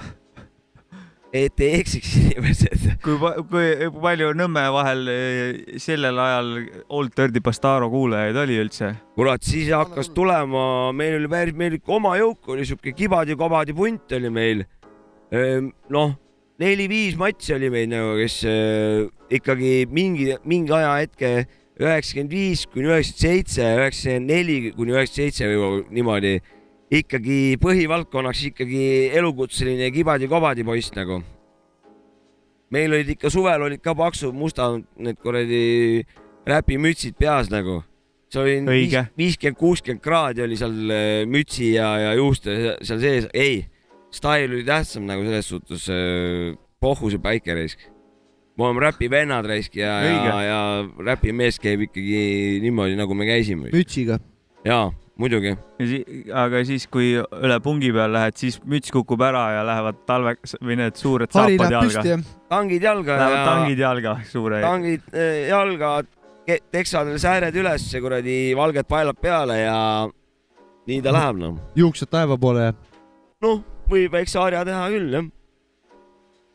[1.36, 2.86] et ei eksiks inimesed.
[3.04, 3.18] kui,
[3.50, 6.52] kui palju Nõmme vahel eh, sellel ajal
[6.96, 8.94] Old Dirty Bastaro kuulajaid oli üldse?
[9.16, 14.32] kurat, siis hakkas tulema, meil oli päris, meil oma jõuk oli siuke kibadi-kobadi punt oli
[14.34, 14.66] meil.
[15.92, 16.16] noh,
[16.62, 21.32] neli-viis matši oli meil nagu, kes öö, ikkagi mingi, mingi ajahetke
[21.82, 26.38] üheksakümmend viis kuni üheksakümmend seitse, üheksakümmend neli kuni üheksakümmend seitse või niimoodi
[27.02, 28.84] ikkagi põhivaldkonnaks ikkagi
[29.18, 31.22] elukutseline kibadi-kobadi poiss nagu.
[32.72, 36.04] meil olid ikka suvel olid ka paksud mustad need kuradi
[36.48, 37.84] räpimütsid peas nagu.
[38.30, 38.88] see oli
[39.18, 43.64] viiskümmend, kuuskümmend kraadi oli seal äh, mütsi ja, ja juuste seal sees, ei,
[44.12, 47.80] stail oli tähtsam nagu selles suhtes äh, pohhu see päike raisk.
[48.58, 50.60] me oleme räpivennad raisk ja, ja ja
[51.06, 53.72] räpimees käib ikkagi niimoodi, nagu me käisime.
[53.72, 54.20] mütsiga.
[54.66, 54.92] jaa,
[55.22, 55.54] muidugi.
[56.44, 60.80] aga siis, kui üle pungi peal lähed, siis müts kukub ära ja lähevad talve või
[60.82, 62.04] need suured saapad jalga
[62.52, 64.62] tangid jalga Lähevad ja tangid jalga, suure.
[64.66, 65.94] tangid äh, jalga,
[66.74, 69.78] teksadel sääred üles, kuradi valged paelad peale ja
[70.90, 71.56] nii ta läheb noh.
[71.78, 72.76] juuksed taeva poole ja
[73.46, 75.32] noh, võib väikse harja teha küll jah.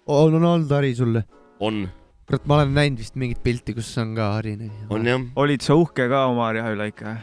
[0.07, 1.25] on, on olnud hari sulle?
[1.61, 1.87] on,
[2.29, 4.57] kurat, ma olen näinud vist mingit pilti, kus on ka hari.
[4.93, 5.29] on jah.
[5.41, 7.19] olid sa uhke ka oma harja üle ikka?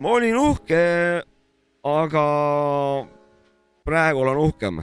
[0.00, 0.80] Ma olin uhke,
[1.84, 2.24] aga
[3.84, 4.80] praegu olen uhkem.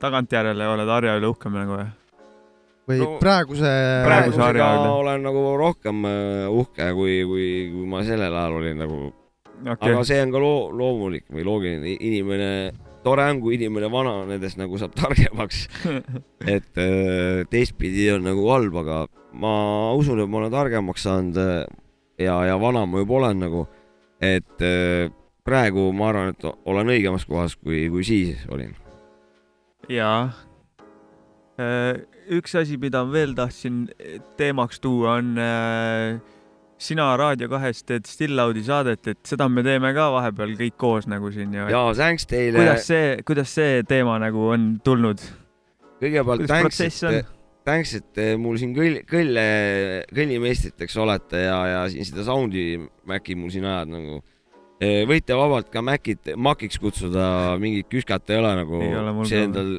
[0.00, 1.90] tagantjärele oled harja üle uhkem nagu või?
[2.88, 3.70] või No, praeguse.
[4.04, 4.94] praeguse harja praegusega üle.
[5.00, 8.98] olen nagu rohkem äh, uhke, kui, kui, kui ma sellel ajal olin nagu
[9.64, 12.50] okei aga, see on ka loo-, loomulik või loogiline, inimene,
[13.04, 15.64] tore on, kui inimene vananedes nagu saab targemaks.
[16.56, 19.04] et äh, teistpidi on nagu halb, aga
[19.40, 19.54] ma
[19.96, 21.64] usun, et ma olen targemaks saanud äh,
[22.20, 23.64] ja, ja vana ma juba olen nagu,
[24.24, 25.12] et äh,
[25.44, 28.74] praegu ma arvan, et olen õigemas kohas, kui, kui siis olin.
[29.92, 30.30] jaa.
[32.34, 33.84] üks asi, mida veel tahtsin
[34.38, 36.16] teemaks tuua, on äh,
[36.78, 41.08] sina Raadio kahes teed Still Audi saadet, et seda me teeme ka vahepeal kõik koos
[41.10, 41.68] nagu siin ju.
[41.70, 45.22] ja thanks teile, kuidas see, kuidas see teema nagu on tulnud?
[46.02, 47.33] kõigepealt thanks, et,
[47.64, 49.46] thanks, et te mul siin kõll, kõlle,
[50.14, 52.76] kõllimeistriteks olete ja, ja siin seda sound'i
[53.08, 54.20] Maci mul siin ajad nagu.
[55.08, 59.76] võite vabalt ka Macit, Maciks kutsuda, mingit küskat ei ole nagu see endal.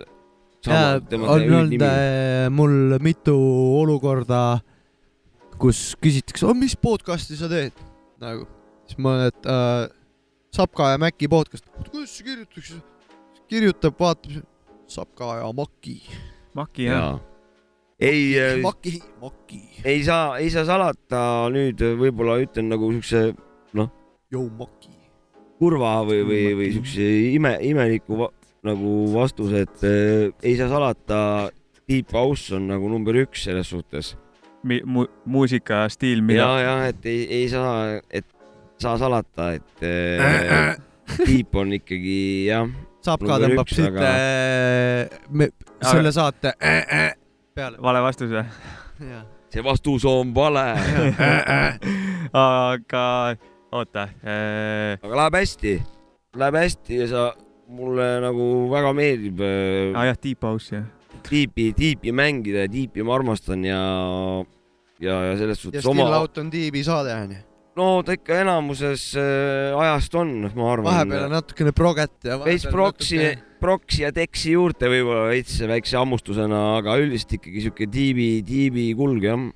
[0.70, 3.36] on olnud äh, mul mitu
[3.82, 4.62] olukorda,
[5.62, 7.78] kus küsitakse, mis podcast'i sa teed,
[8.24, 8.50] nagu,
[8.90, 9.94] siis ma olen, et äh,
[10.56, 12.82] Sapka ja Mäki podcast, kuidas see kirjutatakse,
[13.52, 14.42] kirjutab, vaatab,
[14.90, 16.00] Sapka ja Maki,
[16.58, 17.02] Maki jah?
[17.04, 17.35] jaa.
[18.00, 21.22] ei, Maki, Maki, ei saa, ei saa salata,
[21.54, 23.30] nüüd võib-olla ütlen nagu siukse
[24.34, 24.92] Jou Maki.
[25.62, 28.30] kurva või, või, või siukse ime, imeliku va
[28.66, 31.20] nagu vastuse, et äh, ei saa salata,
[31.86, 34.16] Deep House on nagu number üks selles suhtes.
[34.66, 38.26] Mi-, mu-, muusikastiil, ja mida,, ja et ei, ei saa, et
[38.82, 40.74] saa salata, et äh,
[41.22, 42.18] Deep on ikkagi
[42.50, 42.66] jah,
[43.06, 45.52] Sapka Number tõmbab siit aga- äh, me,
[45.86, 47.12] selle saate äh, äh,
[47.56, 47.78] peale.
[47.80, 48.44] vale vastus või?
[49.54, 50.66] see vastus on vale,
[52.42, 53.04] aga
[53.72, 55.76] oota äh,, aga läheb hästi,
[56.36, 57.24] läheb hästi ja sa,
[57.72, 60.86] mulle nagu väga meeldib äh, aa jah, Deep House jah.
[61.26, 63.80] Deepi, Deepi mängida ja Deepi ma armastan ja,
[65.00, 67.40] ja, ja selles ja suhtes Still oma, Out on tiibi saade onju.
[67.76, 70.88] No ta ikka enamuses äh, ajast on, ma arvan.
[70.90, 72.40] vahepeal on natukene proget ja.
[72.44, 73.22] veits proksi,
[73.62, 79.28] proksi ja teksi juurde võib-olla veits väikse hammustusena, aga üldiselt ikkagi siuke tiibi, tiibi kulg
[79.28, 79.48] jah.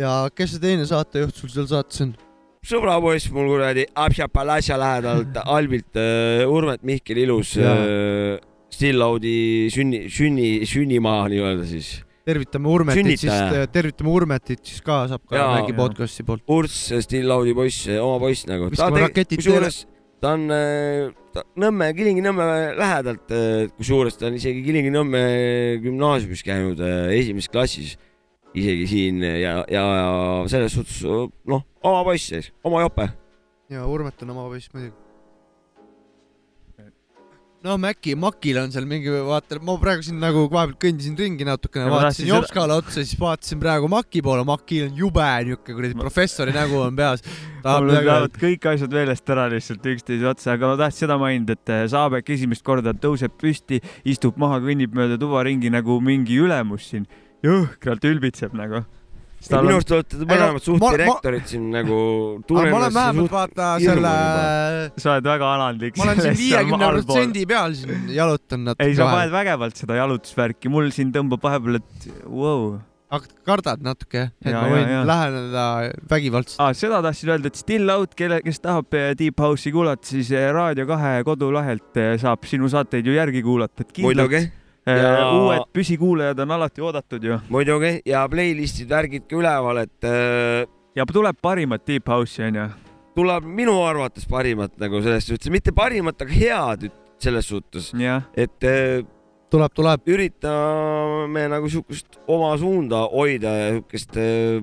[0.00, 2.14] ja kes see teine saatejuht sul seal saates on?
[2.66, 8.38] sõbrapoiss mul kuradi Abšapalasja lähedalt Albilt äh, Urmet Mihkel Ilus äh,
[8.70, 11.88] Still Audi sünni, sünni, sünnimaa nii-öelda siis.
[12.26, 15.54] Tervitame Urmetit siis Sünnitaja., tervitame Urmetit siis ka saab ka Jaa.
[15.58, 16.44] Mägi podcast'i poolt.
[16.50, 18.68] Urts, Still Audi poiss, oma poiss nagu.
[18.70, 19.84] Kusjuures
[20.20, 22.46] ta on äh, ta, Nõmme, Kilingi-Nõmme
[22.76, 23.32] lähedalt,
[23.78, 25.22] kusjuures ta on isegi Kilingi-Nõmme
[25.84, 27.96] gümnaasiumis käinud äh, esimeses klassis
[28.54, 30.08] isegi siin ja, ja, ja
[30.50, 33.06] selles suhtes noh, oma poiss siis, oma jope.
[33.70, 35.09] ja Urmet on oma poiss muidugi.
[37.64, 41.86] No Mäki, Makil on seal mingi, vaata, ma praegu siin nagu vahepeal kõndisin ringi natukene,
[41.90, 45.74] ma vaatasin tahtsin seda- Jopskale otsa, siis vaatasin praegu Maki poole, Makil on jube niuke
[45.76, 47.24] kuradi professori nägu on peas.
[47.64, 51.74] mul lähevad kõik asjad meelest ära lihtsalt üksteise otsa, aga ma tahtsin seda mainida, et
[51.74, 56.88] äh, Saabek esimest korda tõuseb püsti, istub maha, kõnnib mööda tuba ringi nagu mingi ülemus
[56.94, 57.04] siin,
[57.44, 58.86] jõhkralt ülbitseb nagu.
[59.48, 61.96] Tal minu arust te olete Ega mõlemad suht ma- ma- direktorid siin nagu
[62.44, 64.12] aga ma olen vähemalt vaata selle,
[65.00, 65.96] sa oled väga alandlik.
[65.96, 70.68] ma olen siin viiekümne protsendi peal siin jalutanud ei, natuke sa paned vägevalt seda jalutusvärki,
[70.76, 72.78] mul siin tõmbab vahepeal, et vau
[73.10, 75.00] hakkad, kardad natuke, et Ja, ma ja, võin ja.
[75.08, 75.64] läheneda
[76.12, 76.60] vägivaldselt.
[76.62, 76.70] ah,.
[76.78, 80.46] seda tahtsin öelda, et Still Out, kelle, kes tahab eh, Deep House'i kuulata, siis eh,
[80.54, 84.44] Raadio kahe kodulahelt eh, saab sinu saateid ju järgi kuulata, et kindlalt muidugi,
[84.98, 90.66] Ja- uued püsikuulajad on alati oodatud ju muidugi ja playlist'id, värgid ka üleval, et äh,
[90.96, 92.66] ja tuleb parimat Deep House'i onju.
[93.14, 97.92] tuleb minu arvates parimat nagu selles suhtes, mitte parimat, aga head selles suhtes,
[98.34, 99.00] et äh,
[99.50, 100.06] tuleb, tuleb.
[100.08, 104.62] üritame nagu siukest oma suunda hoida ja siukest äh,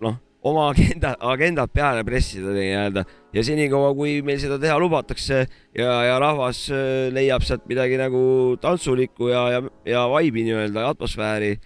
[0.00, 0.16] noh,
[0.46, 3.02] oma agenda, agendat peale pressida nii-öelda
[3.34, 5.40] ja senikaua, kui meil seda teha lubatakse
[5.74, 11.56] ja, ja rahvas äh, leiab sealt midagi nagu tantsulikku ja, ja, ja vaibi nii-öelda, atmosfääri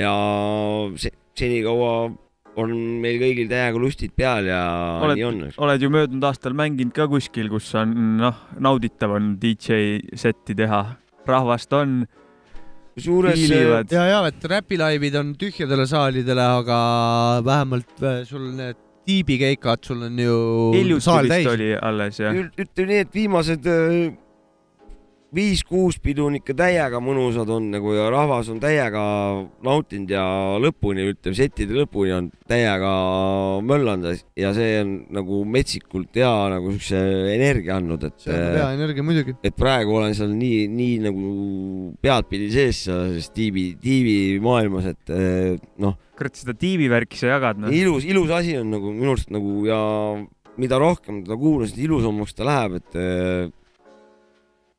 [0.00, 0.14] ja
[0.96, 1.92] se, senikaua
[2.56, 4.60] on meil kõigil täiega lustid peal ja
[5.04, 5.40] Oled- nii on.
[5.60, 7.92] oled ju möödunud aastal mänginud ka kuskil, kus on
[8.22, 10.86] noh, nauditav on DJ setti teha,
[11.28, 12.06] rahvast on,
[12.96, 13.92] kusjuures hiilivad.
[13.92, 16.80] ja, ja et räpilaivid on tühjadele saalidele, aga
[17.44, 20.36] vähemalt äh, sul need tiibikeikad, sul on ju
[20.74, 21.50] hiljuti saal vist täis.
[21.52, 22.34] oli alles jah.
[22.34, 24.06] Ütleme nii, et viimased öö,
[25.34, 29.02] viis-kuus pidu on ikka täiega mõnusad on nagu ja rahvas on täiega
[29.66, 30.24] nautinud ja
[30.62, 32.92] lõpuni, ütleme settide lõpuni on täiega
[33.66, 37.02] möllanud ja see on nagu metsikult hea nagu siukse
[37.34, 39.36] energia andnud, et see on hea energia muidugi.
[39.42, 41.34] et praegu olen seal nii, nii nagu
[42.04, 45.14] peadpidi sees selles tiibi, tiibi maailmas, et
[45.82, 47.74] noh, kurat, seda tiivivärki sa jagad noh.
[47.74, 49.82] ilus, ilus asi on nagu minu arust nagu ja
[50.56, 53.00] mida rohkem teda kuulan, seda ilusamaks ta läheb, et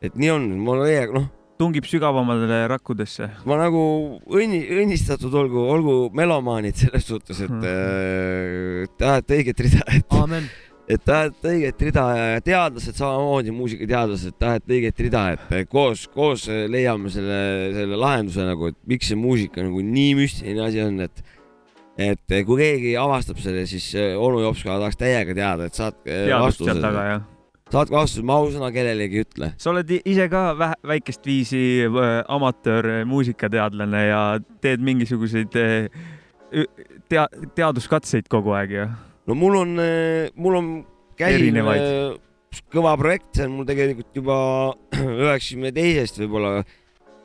[0.03, 1.27] et nii on, ma olen täiega noh,
[1.57, 3.31] tungib sügavamatele rakkudesse.
[3.49, 3.81] ma nagu
[4.29, 10.17] õnni, õnnistatud olgu, olgu melomaanid selles suhtes, et eh, te ajate õiget rida, et
[10.87, 16.05] et te ajate õiget rida ja teadlased samamoodi, muusikateadlased, te ajate õiget rida, et koos,
[16.13, 17.39] koos leiame selle,
[17.75, 21.25] selle lahenduse nagu, et miks see muusika nagu nii müstiline asi on, et
[21.97, 26.05] et kui keegi avastab selle, siis äh, onu Jops ka tahaks täiega teada, et saatke
[26.29, 27.25] teadust sealt taga jah.
[27.71, 29.51] Saatke vastused, ma ausõna kellelegi ei ütle.
[29.59, 34.21] sa oled ise ka vähe, väikest viisi äh, amatöörmuusikateadlane ja
[34.63, 35.89] teed mingisuguseid äh,
[37.11, 38.87] tea-, teaduskatseid kogu aeg ju.
[39.27, 39.75] no mul on,
[40.35, 40.71] mul on
[41.19, 42.17] äh,
[42.73, 44.37] kõva projekt, see on mul tegelikult juba
[45.27, 46.61] üheksakümne teisest võib-olla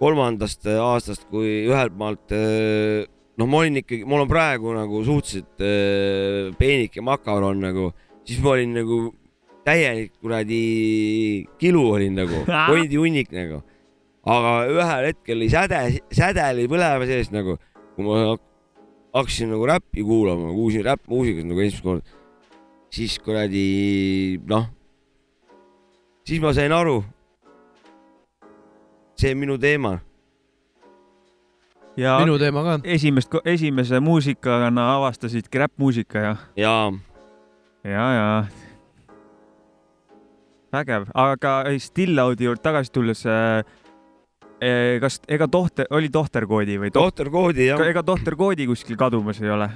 [0.02, 3.04] kolmandast äh, aastast, kui ühelt maalt äh,
[3.38, 7.90] noh, ma olin ikkagi, mul on praegu nagu suhteliselt äh, peenike makaron nagu,
[8.26, 9.02] siis ma olin nagu
[9.66, 10.62] täielik kuradi
[11.60, 13.62] kilu olin nagu, kondi hunnik nagu.
[14.26, 15.78] aga ühel hetkel oli säde,
[16.14, 17.56] säde oli põlema sees nagu,
[17.96, 18.48] kui ma hak-
[19.14, 22.14] hakkasin nagu räppi kuulama, kuulsin räppmuusikat nagu esimest korda,
[22.92, 24.68] siis kuradi noh,
[26.26, 27.02] siis ma sain aru.
[29.22, 30.00] see on minu teema
[31.96, 32.78] ja minu teema ka.
[32.84, 36.74] esimest, esimese muusikana avastasidki räppmuusika ja, ja
[37.84, 38.44] ja, ja.
[40.72, 43.62] vägev, aga Still Audi juurde tagasi tulles äh,.
[45.02, 49.50] kas, ega tohter, oli tohterkoodi või toh-, tohter Koodi jah, ega tohterkoodi kuskil kadumas ei
[49.50, 49.68] ole?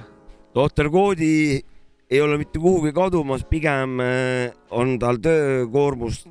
[0.55, 1.59] tohter Koodi
[2.07, 6.23] ei ole mitte kuhugi kadumas, pigem äh, on tal töökoormus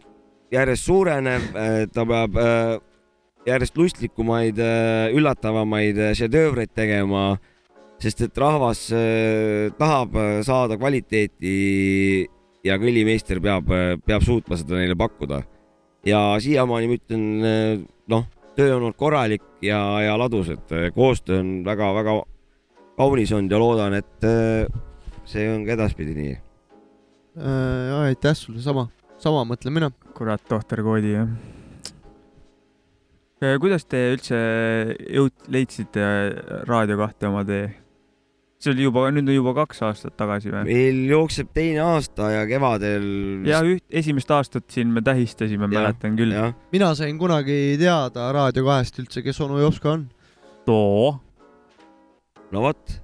[0.52, 1.50] järjest suurenev,
[1.92, 2.76] ta peab äh,
[3.46, 4.58] järjest lustlikumaid,
[5.14, 7.36] üllatavamaid äh, šedöövreid tegema,
[8.02, 12.26] sest et rahvas äh, tahab äh, saada kvaliteeti
[12.66, 13.70] ja kõlimeister peab,
[14.06, 15.42] peab suutma seda neile pakkuda.
[16.06, 17.22] ja siiamaani ma ütlen,
[18.10, 22.16] noh, töö on olnud korralik ja, ja ladus, et äh, koostöö on väga-väga
[22.96, 24.64] kaunis olnud ja loodan, et äh,
[25.28, 26.36] see on ka edaspidi nii.
[27.36, 28.88] Äh, aitäh sulle, sama,
[29.20, 29.92] sama mõtlen mina.
[30.16, 31.28] kurat, tohterkoodi jah.
[33.60, 34.38] kuidas te üldse
[35.12, 36.06] jõud-, leidsite
[36.64, 37.68] Raadio kahte oma tee?
[38.62, 40.64] See oli juba, nüüd on juba kaks aastat tagasi või?
[40.68, 43.06] meil jookseb teine aasta ja kevadel.
[43.48, 46.34] ja üht, esimest aastat siin me tähistasime, mäletan küll.
[46.72, 50.06] mina sain kunagi teada Raadio kahest üldse, kes onu Jopska on.
[50.68, 51.12] too,
[52.52, 53.00] no vot.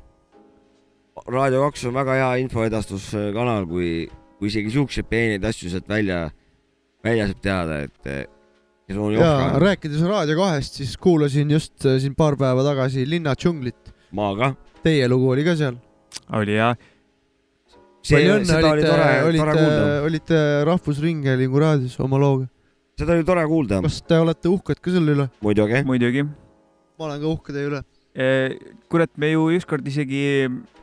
[1.28, 4.08] Raadio kaks on väga hea infoedastuskanal, kui,
[4.40, 6.24] kui isegi siukseid peeneid asju sealt välja,
[7.04, 8.00] välja saab teada, et
[8.88, 13.04] kes on ja Jopska, rääkides Raadio kahest, siis kuulasin just äh, siin paar päeva tagasi
[13.08, 13.92] Linna džunglit.
[14.16, 14.54] ma ka.
[14.82, 15.78] Teie lugu oli ka seal.
[16.38, 16.74] oli jah.
[18.02, 22.48] see palju, õnne, olite, tore, tore olite kuulda., olite Rahvusringhäälingu raadios oma looga.
[22.98, 25.28] seda oli tore kuulda, kas te olete uhked ka selle üle?
[25.44, 25.82] muidugi.
[25.88, 26.26] muidugi.
[26.98, 27.82] ma olen ka uhke teie üle.
[28.92, 30.22] kurat, me ju ükskord isegi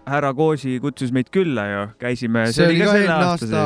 [0.10, 2.47] härra Koosi kutsus meid külla ju, käisime.
[2.56, 3.66] see oli ka eelmine aasta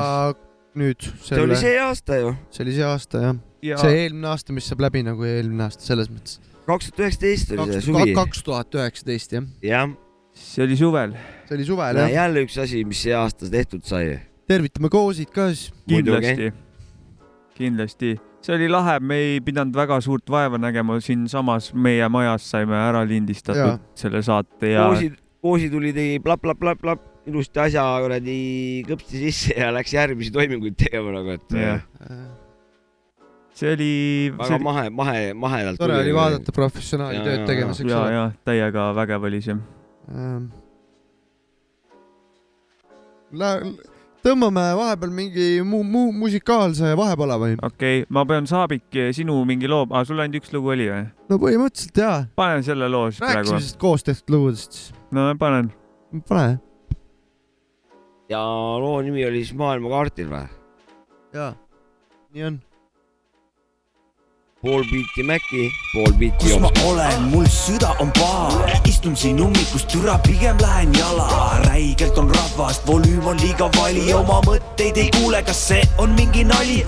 [0.79, 4.55] nüüd, see oli see aasta ju, see oli see aasta jah, ja see eelmine aasta,
[4.55, 6.39] mis saab läbi nagu eelmine aasta selles mõttes.
[6.65, 8.15] kaks tuhat üheksateist oli see suvi.
[8.17, 9.93] kaks tuhat üheksateist jah, jah,
[10.43, 11.15] see oli suvel.
[11.47, 12.11] see oli suvel jah.
[12.11, 14.19] jälle üks asi, mis see aasta tehtud sai.
[14.49, 15.71] tervitame Koosid ka siis.
[15.89, 16.51] kindlasti,
[17.57, 18.13] kindlasti,
[18.43, 23.03] see oli lahe, me ei pidanud väga suurt vaeva nägema, siinsamas meie majas saime ära
[23.07, 23.81] lindistatud Jaa.
[23.99, 25.11] selle saate ja Koosi,
[25.43, 28.37] Koosi tuli, tegi plap-plap-plap-plap, ilusti asja kuradi
[28.87, 31.85] kõpsti sisse ja läks järgmisi toiminguid tegema nagu, et Jah.
[33.53, 33.93] see oli,
[34.33, 35.79] see väga oli mahe, mahe, mahedalt.
[35.79, 38.17] tore oli vaadata professionaali tööd tegemas, eks ja, ole.
[38.17, 39.57] ja täiega vägev oli see.
[40.11, 40.49] Ähm.
[44.23, 47.55] tõmbame vahepeal mingi muu, muu musikaalse vahepala või?
[47.57, 51.07] okei okay,, ma pean Saabik sinu mingi loo ah,, sul ainult üks lugu oli või?
[51.31, 53.63] no põhimõtteliselt jaa, panen selle loo siis praegu rääkisime.
[53.63, 54.93] siis koos tehtud lugudest siis.
[55.15, 55.71] no panen.
[56.27, 56.59] pane.
[58.29, 58.43] ja
[58.83, 60.45] loo nimi oli siis Maailmakaardil või?
[61.39, 61.55] jaa,
[62.35, 62.61] nii on.
[64.63, 66.87] Pool biiti Maci, pool biiti kus ma Jopska.
[66.87, 72.87] olen, mul süda on paha, istun siin ummikus, türa pigem lähen jala, räigelt on rahvast,
[72.87, 76.79] volüüm on liiga vali, oma mõtteid ei kuule, kas see on mingi nali?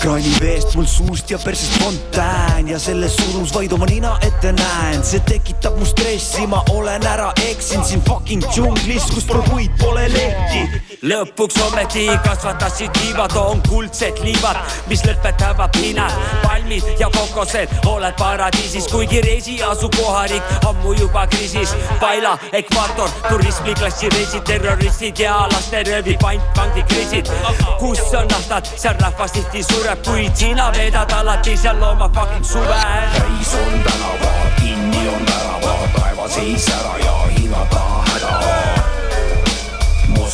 [0.00, 2.68] kraani veest mul suust ja persest fontään.
[2.68, 7.32] Ja selles surus vaid oma nina ette näen, see tekitab mu stressi, ma olen ära
[7.50, 10.89] eksinud siin fucking džunglis, kus pole puid, pole lehti.
[11.02, 14.58] Lõpuks ometi kasvatasid tiivad, on kuldsed liivad,
[14.90, 21.72] mis lõpetavad pinnad, palmid ja kokosed, oled paradiisis, kuigi reisi asukohariik ammu juba kriisis.
[22.00, 27.32] Paila, ekvaator, turismiklassi reisid, terroristid ja lasteröövi pantvangid kriisid.
[27.78, 32.82] kus on naftad, seal rahvas tihti sureb, kuid sina veedad alati seal oma fucking suve.
[33.16, 37.99] täis on tänavad, kinni on väravad, taevas ei sära ja hingata häda.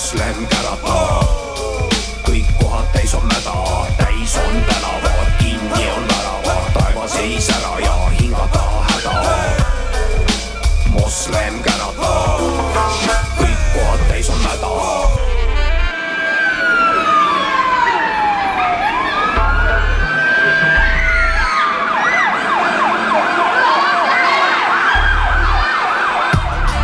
[0.07, 3.55] Moslem käratab, kõik kohad täis on mäda,
[3.99, 9.17] täis on tänavad, kinni on väravad, taevas ei sära ja hingata häda.
[10.95, 12.47] moslem käratab,
[13.41, 14.71] kõik kohad täis on mäda.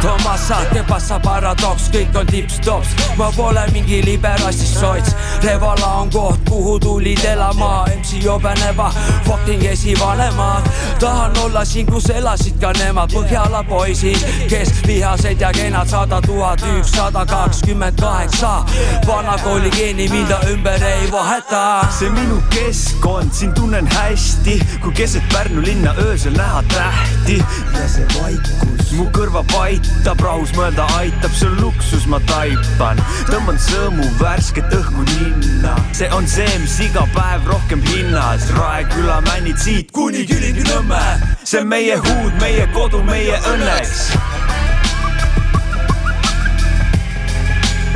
[0.03, 5.15] Tomasa, te passa paradoks, kõik on tips-tops, ma pole mingi liberassist sots.
[5.45, 8.91] Revala on koht, kuhu tulid elama MC Jobeneva,
[9.27, 10.69] fucking esivanemad.
[11.01, 14.19] tahan olla siin, kus elasid ka nemad, Põhjala poisid,
[14.49, 18.65] kes vihased ja kenad, sada tuhat ükssada kakskümmend kaheksa.
[19.07, 21.87] vanakooli geeni mida ümber ei vaheta.
[21.99, 27.45] see minu keskkond, siin tunnen hästi, kui keset Pärnu linna öösel näha tähti
[27.79, 33.01] ja see vaikus mu kõrva paitab, rahus mõelda aitab, see on luksus, ma taipan,
[33.31, 39.61] tõmban sõõmu värsket õhku ninna, see on see, mis iga päev rohkem hinnas, Raeküla männid
[39.61, 41.03] siit kuni Kilingi-Nõmme,
[41.45, 44.11] see on meie huud, meie kodu, meie õnneks.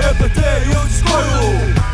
[0.07, 1.85] EPT jõudis koju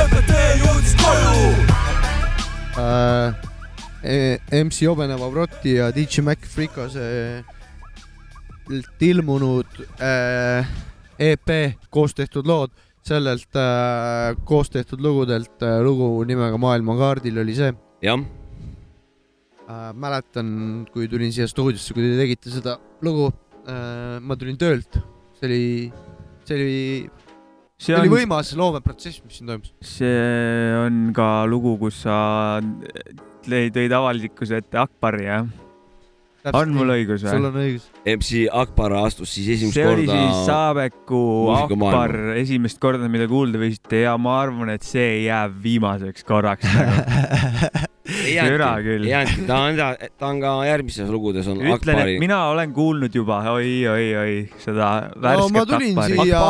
[0.00, 0.32] EPT
[0.62, 1.54] jõudis koju.
[2.78, 3.49] äh,.
[4.00, 7.42] MC Jobeneva Vroti ja DJ Mac Frikose
[9.04, 10.68] ilmunud äh,
[11.18, 11.52] EP
[11.92, 12.72] koos tehtud lood,
[13.04, 17.72] sellelt äh, koos tehtud lugudelt äh, lugu nimega Maailmakaardil oli see
[18.04, 18.20] jah,
[19.68, 19.90] äh,.
[19.92, 23.30] mäletan, kui tulin siia stuudiosse, kui te tegite seda lugu
[23.66, 25.00] äh,, ma tulin töölt,
[25.40, 25.64] see oli,
[26.46, 26.78] see oli,
[27.10, 27.30] see
[27.80, 29.74] see oli on, võimas loomeprotsess, mis siin toimus.
[29.82, 32.16] see on ka lugu, kus sa
[33.48, 35.46] lõi- tõid avalikkuse ette Akbari, jah?
[36.56, 37.48] on mul õigus sul või?
[37.50, 37.86] on õigus.
[38.08, 41.22] MC Akbar astus siis esimest see oli korda siis Saabeku.
[41.52, 47.86] Akbar esimest korda, mida kuulda võisite ja ma arvan, et see jääb viimaseks korraks nagu.
[48.24, 49.80] ei jäänudki, ta on,
[50.18, 52.22] ta on ka järgmises lugudes on ütlen, Akbari et.
[52.22, 56.24] mina olen kuulnud juba oi-oi-oi seda no värsket ma tulin Akbari.
[56.24, 56.40] siia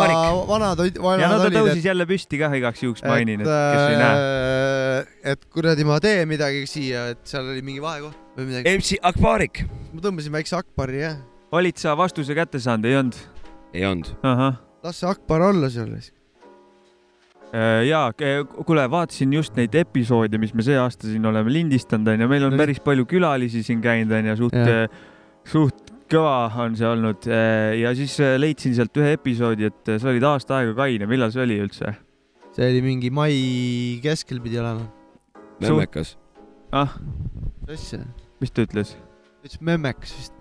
[0.51, 3.51] vanad olid, ja vanad no ta olid, tõusis jälle püsti kah igaks juhuks mainin, et
[3.51, 5.03] kes ei et näe.,
[5.35, 8.79] et kuradi ma teen midagi siia, et seal oli mingi vahekoht või midagi.
[8.79, 11.21] MC Akbarik ma tõmbasin väikse Akbari jah,
[11.57, 13.23] olid sa vastuse kätte saanud, ei olnud?
[13.75, 14.15] ei olnud.
[14.83, 15.93] las see Akbar olla seal.
[15.95, 16.20] Äh,
[17.53, 18.11] jaa,
[18.67, 22.55] kuule, vaatasin just neid episoode, mis me see aasta siin oleme lindistanud, onju, meil on
[22.55, 24.87] No päris palju külalisi siin käinud, onju, suht Jah.,
[25.51, 27.27] suht kõva on see olnud
[27.79, 31.45] ja siis äh, leidsin sealt ühe episoodi, et sa olid aasta aega kaine, millal see
[31.45, 31.95] oli üldse?
[32.55, 33.37] see oli mingi mai
[34.03, 34.89] keskel pidi olema.
[35.63, 36.17] memmekas.
[36.73, 36.97] ah,
[37.69, 38.03] mis asja?
[38.43, 38.97] mis ta ütles?
[39.45, 40.35] ütles memmekas vist.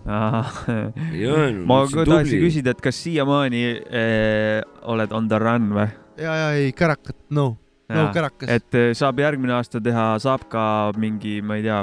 [1.69, 5.89] ma tahtsin küsida, et kas siiamaani eh, oled on the run või?
[6.21, 7.57] ja, ja ei kärakat, no,
[7.89, 8.49] no kärakas.
[8.49, 10.63] et eh, saab järgmine aasta teha, saab ka
[10.99, 11.81] mingi, ma ei tea,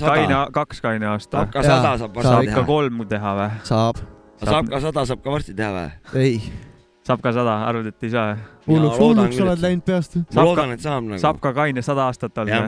[0.00, 1.54] kaine kaks kaine aasta saab.
[1.54, 2.68] ka sada saab saab varsti ikka teha.
[2.68, 3.50] kolm teha või?
[3.70, 4.04] saab,
[4.44, 6.22] saab ka sada saab ka varsti teha või?
[6.22, 6.38] ei,
[7.06, 8.36] saab ka sada, arvad, et ei saa?
[8.66, 10.18] hulluks, loodan hulluks oled läinud peast.
[10.20, 11.20] ma Saab loodan, et saab nagu.
[11.22, 12.62] saab ka kaine sada aastat olla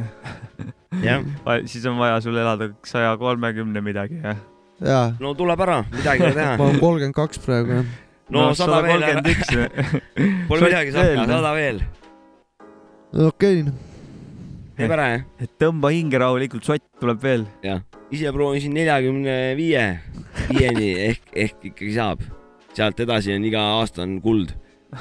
[1.05, 1.25] Jah.
[1.71, 4.39] siis on vaja sul elada saja kolmekümne midagi, jah?
[4.81, 6.69] jaa, no tuleb ära, midagi ei ole ma teha.
[6.69, 7.97] olen kolmkümmend kaks praegu jah.
[8.35, 9.23] No sada veel ära,
[10.49, 11.81] pole midagi, sada veel.
[13.29, 13.63] okei,
[14.77, 15.27] teeb ära jah?
[15.45, 17.47] et tõmba hinge rahulikult, sott tuleb veel.
[17.65, 17.81] jah,
[18.15, 19.85] ise proovisin neljakümne viie,
[20.51, 22.25] viieni ehk, ehk ikkagi saab.
[22.77, 24.53] sealt edasi on iga aasta on kuld.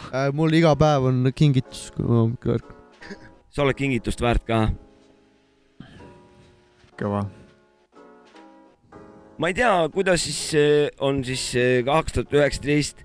[0.10, 2.78] Äh, mul iga päev on kingitus, kui ma hommikul ärkan.
[3.52, 4.62] sa oled kingitust väärt ka.
[6.98, 7.26] kõva.
[9.38, 11.52] ma ei tea, kuidas siis eh, on siis
[11.86, 13.04] kaks tuhat üheksateist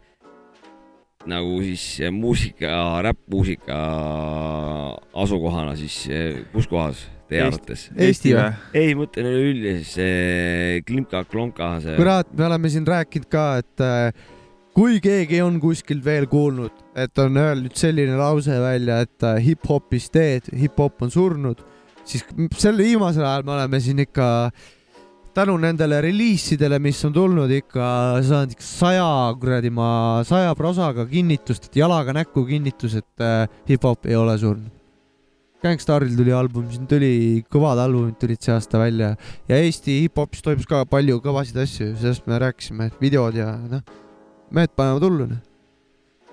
[1.30, 3.78] nagu siis eh, muusika, räppmuusika
[5.22, 6.04] asukohana siis,
[6.52, 7.86] kus kohas teie Eesti- arvates?
[7.96, 8.46] Eesti või?
[8.74, 11.96] ei, mõtlen üleüldiselt see klimka-klonka, see.
[12.00, 14.30] kurat, me oleme siin rääkinud ka, et äh,
[14.76, 19.96] kui keegi on kuskil veel kuulnud, et on öelnud selline lause välja, et äh, hip-hop
[19.98, 21.64] is dead, hip-hop on surnud,
[22.08, 22.24] siis
[22.58, 24.26] sel viimasel ajal me oleme siin ikka
[25.34, 27.86] tänu nendele reliisidele, mis on tulnud ikka
[28.26, 29.08] saanud ikka saja
[29.40, 29.88] kuradi ma
[30.28, 34.70] saja prosaga kinnitust, et jalaga näkku kinnitus, et äh, hip-hop ei ole surnud.
[35.62, 37.12] Gangstaril tuli album, siin tuli
[37.52, 39.12] kõvad albumid tulid see aasta välja
[39.48, 43.84] ja Eesti hip-hopis toimus ka palju kõvasid asju, sellest me rääkisime, videod ja noh,
[44.50, 45.51] mehed panevad hullu noh.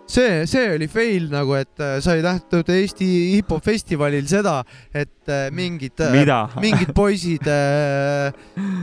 [0.10, 4.60] see, see oli fail nagu, et äh, sai nähtud Eesti hip-hop festivalil seda,
[4.94, 6.42] et äh, mingid, mida?
[6.62, 7.50] mingid poisid,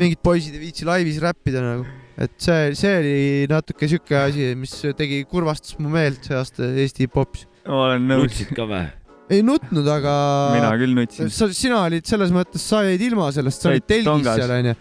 [0.00, 1.86] mingid poisid ei viitsi laivis räppida nagu.
[2.16, 3.16] et see, see oli
[3.50, 7.48] natuke siuke asi, mis tegi, kurvastas mu meelt see aasta Eesti hip-hopis.
[7.66, 8.30] ma olen nõus.
[8.30, 8.86] nutsid ka või?
[9.32, 10.12] ei nutnud, aga
[10.54, 11.30] mina küll nutsin.
[11.34, 14.76] sa, sina olid selles mõttes, sa jäid ilma sellest, sa olid telgis seal onju,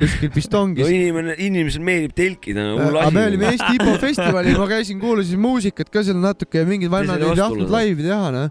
[0.00, 0.88] kuskil no pistongis.
[0.92, 3.16] inimene, inimesel meeldib telkida, no hull aga asi.
[3.16, 7.20] me olime Eesti hip-hop festivalil, ma käisin, kuulasin muusikat ka seal natuke ja mingid vennad
[7.20, 8.50] selle ei tahtnud laivi teha noh.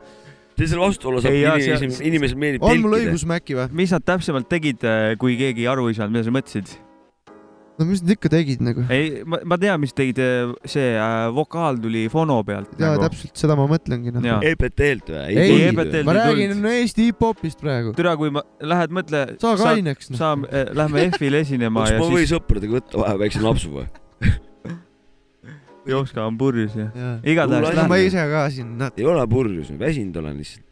[0.56, 3.14] see selle vastuolu saab inimesel inimesel meeldib on mul telkida.
[3.14, 3.70] õigus, Mäkki või?
[3.84, 4.86] mis nad täpsemalt tegid,
[5.22, 6.76] kui keegi aru ei saanud, mida sa mõtlesid?
[7.80, 8.86] No mis nad ikka tegid nagu?
[8.94, 10.20] ei, ma, ma tean, mis tegid,
[10.70, 12.72] see äh, vokaal tuli fono pealt.
[12.80, 14.24] jaa, täpselt seda ma mõtlengi noh.
[14.26, 14.40] Jaa.
[14.52, 15.24] EPT-lt või?
[15.28, 16.72] ei Ei,, EPT-lt ma ei räägin tulnud.
[16.72, 17.94] Eesti hip-hopist praegu.
[17.98, 19.26] türa, kui ma, lähed mõtle.
[19.42, 20.20] saa kaineks noh.
[20.22, 23.88] saame, lähme F-ile esinema kas ja ma võin siis sõpradega võtta vahe väikse napsu või?
[25.92, 27.18] Jopska on purjus ja jaa.
[27.28, 28.00] igatahes ma.
[28.02, 30.64] ise ka siin, ei ole purjus, väsinud olen lihtsalt.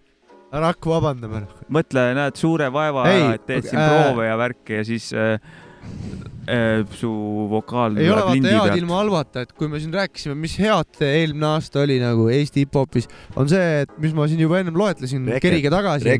[0.53, 1.43] ära hakka vabandama.
[1.67, 5.11] mõtle, näed suure vaeva Ei, ära, et teed siin äh, proove ja värke ja siis
[5.11, 5.61] äh, äh,
[6.99, 7.09] su
[7.51, 11.47] vokaal ei ole vaata head ilma halvata, et kui me siin rääkisime, mis head eelmine
[11.53, 13.07] aasta oli nagu Eesti hip-hopis,
[13.39, 16.17] on see, et mis ma siin juba ennem loetlesin, kerige tagasi.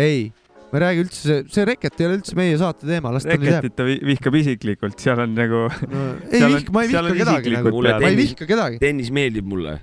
[0.00, 0.24] Ei,
[0.72, 3.46] ma ei räägi üldse, see Reket ei ole üldse meie saate teema, las ta nüüd
[3.46, 3.60] jääb.
[3.62, 6.02] Reketit ta vi- vihkab isiklikult, seal on nagu, No,
[6.34, 8.82] ei vihka, ma ei vihka kedagi nagu, ma ei tennis- vihka kedagi.
[8.82, 9.78] tennis meeldib mulle.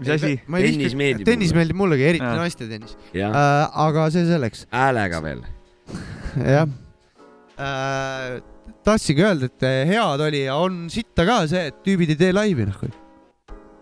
[0.00, 0.34] mis asi?
[0.48, 1.60] Tennis meeldib tennis mulle.
[1.60, 2.34] meeldib mullegi, eriti Aa.
[2.40, 3.78] naiste tennis jah, äh,.
[3.84, 5.40] aga see selleks, häälega veel.
[6.40, 6.68] jah
[7.60, 8.40] äh.
[8.86, 12.32] tahtsingi öelda, et äh, head oli ja on sitta ka see, et tüübid ei tee
[12.34, 12.80] laivi noh.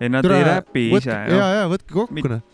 [0.00, 1.12] ei, nad ei räpi ise.
[1.12, 2.44] ja, ja võtke kokku noh.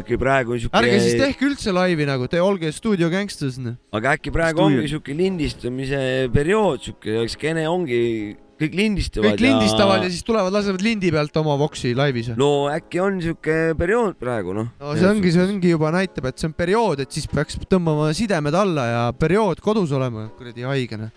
[0.00, 0.76] äkki praegu siuke.
[0.78, 3.78] ärge siis tehke üldse laivi nagu, te olge stuudio gangsters noh.
[3.96, 7.98] aga äkki praegu Stuudio- ongi siuke lindistamise periood, siuke skeene ongi,
[8.60, 9.32] kõik lindistavad.
[9.32, 12.30] kõik lindistavad ja siis tulevad, lasevad lindi pealt oma voksi laivis.
[12.38, 14.70] no äkki on siuke periood praegu noh.
[14.78, 18.12] no see ongi, see ongi juba näitab, et see on periood, et siis peaks tõmbama
[18.14, 21.10] sidemed alla ja periood kodus olema kuradi haigena.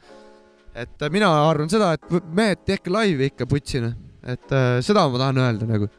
[0.76, 3.94] Et äh, mina arvan seda, et mehed, tehke laivi ikka putsina,
[4.26, 5.90] et äh, seda ma tahan öelda nagu,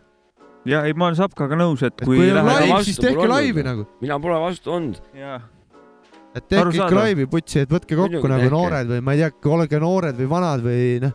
[0.68, 3.00] ja ei, ma olen Sapkaga nõus, et et kui, kui on lähed vastu, laiv, siis
[3.02, 5.00] tehke laivi nagu, mina pole vastu olnud.
[6.34, 8.54] et tehke ikka laivi putsi, et võtke kokku Muidugi nagu tehke.
[8.56, 11.14] noored või ma ei tea, olge noored või vanad või noh,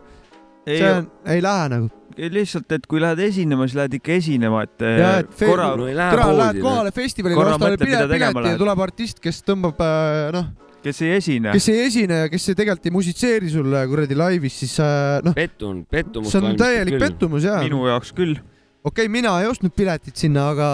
[0.66, 1.90] ei see, on, ei lähe nagu.
[2.20, 6.32] lihtsalt, et kui lähed esinema, siis lähed ikka esinema, et Ja, et fe- korra lähe
[6.40, 10.48] lähed kohale festivalile, ostad pileti ja tuleb artist, kes tõmbab äh, noh,
[10.84, 14.56] kes ei esine, kes ei esine ja kes ei tegelikult ei musitseeri sulle kuradi laivis,
[14.62, 16.98] siis äh, noh, pettunud, pettumust see on täielik.
[17.02, 18.38] pettumus ja minu jaoks küll.
[18.84, 20.70] okei okay,, mina ei ostnud piletit sinna, aga.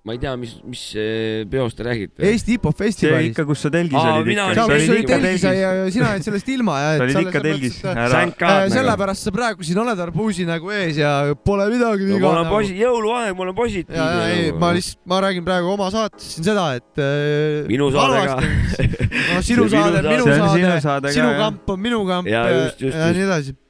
[0.00, 2.24] Ma ei tea, mis, mis eh, peost te räägite.
[2.24, 6.14] Eesti hip-hop see ikka, kus sa telgis Aa, olid sa olid olid telgis ja sina
[6.14, 6.94] jäid sellest ilma ja.
[6.96, 7.76] sa olid ikka telgis.
[7.84, 8.72] Äh, nagu.
[8.72, 11.12] sellepärast sa praegu siin oled arbuusi nagu ees ja
[11.44, 12.56] pole midagi no, viga ma olen nagu.
[12.56, 14.00] posi-, jõuluaeg, ma olen positiivne.
[14.00, 17.92] ja, ja ei, ma lihtsalt, ma räägin praegu oma saates siin seda, et äh, minu
[17.92, 18.40] saade ka.
[19.34, 22.46] no sinu saade on minu on saade, sinu kamp on minu kamp ja,
[22.80, 23.60] nii edasi.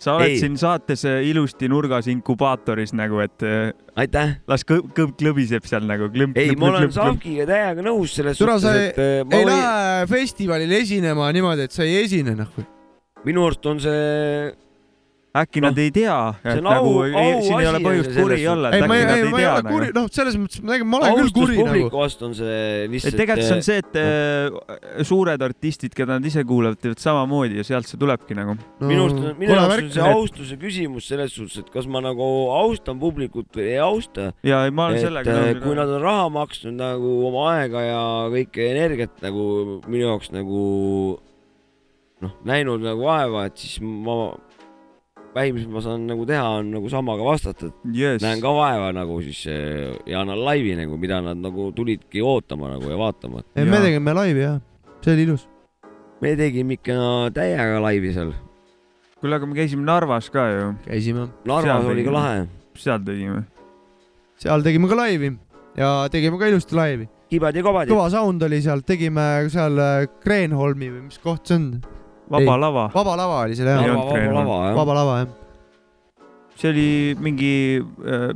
[0.00, 0.38] Sa oled Ei.
[0.40, 4.38] siin saates äh, ilusti nurgas inkubaatoris nagu, et äh, aitäh.
[4.50, 6.88] las kõb, kõb klõbiseb seal nagu ei, ma olen.
[6.94, 11.76] Savkiga täiega nõus selles Türa, suhtes, et ma ei võin, lähe festivalil esinema niimoodi, et
[11.76, 12.58] sa ei esine noh.
[13.28, 14.50] minu arust on see,
[15.30, 18.16] äkki Noh, nad ei tea, see et on nagu au- ei- siin ei ole põhjust
[18.16, 20.00] kuri olla, ei, ma ei, ei, ma ei ole kuri, nagu.
[20.00, 21.66] noh, selles mõttes ma tegelikult, ma olen küll kuri nagu.
[21.68, 23.18] publiku vastu on see et lihtsalt.
[23.20, 27.66] tegelikult see on see, et äh, suured artistid, keda nad ise kuulavad, teevad samamoodi ja
[27.68, 28.56] sealt see tulebki nagu.
[28.82, 32.26] minu arust, minu jaoks on see austuse küsimus selles suhtes, et kas ma nagu
[32.58, 34.32] austan publikut või ei austa.
[34.42, 37.46] ja ei, ma olen et sellega eh, nõus kui nad on raha maksnud nagu oma
[37.54, 38.02] aega ja
[38.34, 40.66] kõike energiat nagu minu jaoks nagu
[42.20, 44.34] noh, näinud nagu vaeva, et siis ma,
[45.34, 48.22] vähim, mis ma saan nagu teha, on nagu samaga vastata, et yes.
[48.24, 52.72] näen ka vaeva nagu siis eh, ja annan laivi nagu, mida nad nagu tulidki ootama
[52.74, 53.44] nagu ja vaatama.
[53.54, 54.58] ei, me tegime laivi jah,
[55.04, 55.46] see oli ilus.
[56.20, 56.96] me tegime ikka
[57.36, 58.34] täiega laivi seal,
[59.20, 62.18] kuule, aga me käisime Narvas ka ju, käisime, Narvas Seal oli ka tegime.
[62.18, 62.42] lahe,
[62.86, 63.46] seal tegime.
[64.40, 65.32] seal tegime ka laivi
[65.78, 67.08] ja tegime ka ilusti laivi.
[67.30, 67.90] kibad ja kobad.
[67.92, 71.72] kõva sound oli seal, tegime seal äh, Kreenholmi või mis koht see on?
[72.30, 72.60] Vaba Ei.
[72.62, 75.28] lava, vaba lava oli seal Ei jah, vaba lava jah.
[76.60, 77.52] see oli mingi,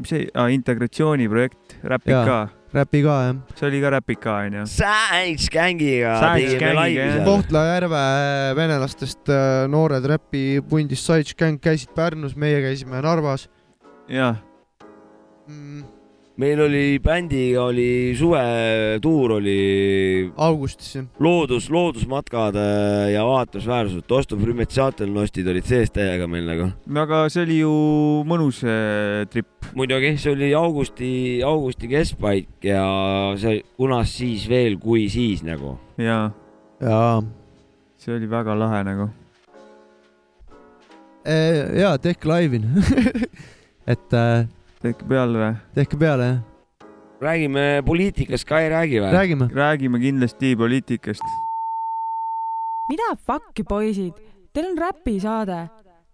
[0.01, 3.37] mis see ah,, integratsiooniprojekt, Räpika, räpi ka jah.
[3.55, 4.65] see oli ka Räpika onju.
[4.65, 6.17] Jah.
[7.13, 7.25] seal.
[7.29, 8.05] Kohtla-Järve
[8.59, 13.47] venelastest äh, noored räpipundist Sides Gang käisid Pärnus, meie käisime Narvas
[14.11, 14.41] jah,
[15.49, 15.85] mm,.
[16.37, 19.59] Meil oli bändiga oli suvetuur oli
[20.37, 21.05] augustis jah.
[21.23, 26.71] loodus, loodusmatkad äh, ja vaatamisväärsused, Dostov Rümetsaatelnostid olid sees täiega meil nagu.
[27.05, 27.75] aga see oli ju
[28.27, 29.47] mõnus äh, trip.
[29.79, 31.13] muidugi, see oli augusti,
[31.47, 32.83] augusti keskpaik ja
[33.39, 35.77] see, kunas siis veel, kui siis nagu.
[36.03, 36.33] ja
[36.83, 37.23] jaa.
[38.03, 39.09] see oli väga lahe nagu.
[41.79, 42.65] jaa, tehke laivi.
[43.95, 44.51] et äh,
[44.85, 45.55] tehke peale või?
[45.79, 46.43] tehke peale jah,
[47.25, 49.13] räägime poliitikast ka ei räägi või?
[49.15, 49.49] räägime.
[49.55, 51.25] räägime kindlasti poliitikast.
[52.89, 54.19] mida fuck'i poisid,
[54.53, 55.63] teil on räpisaade,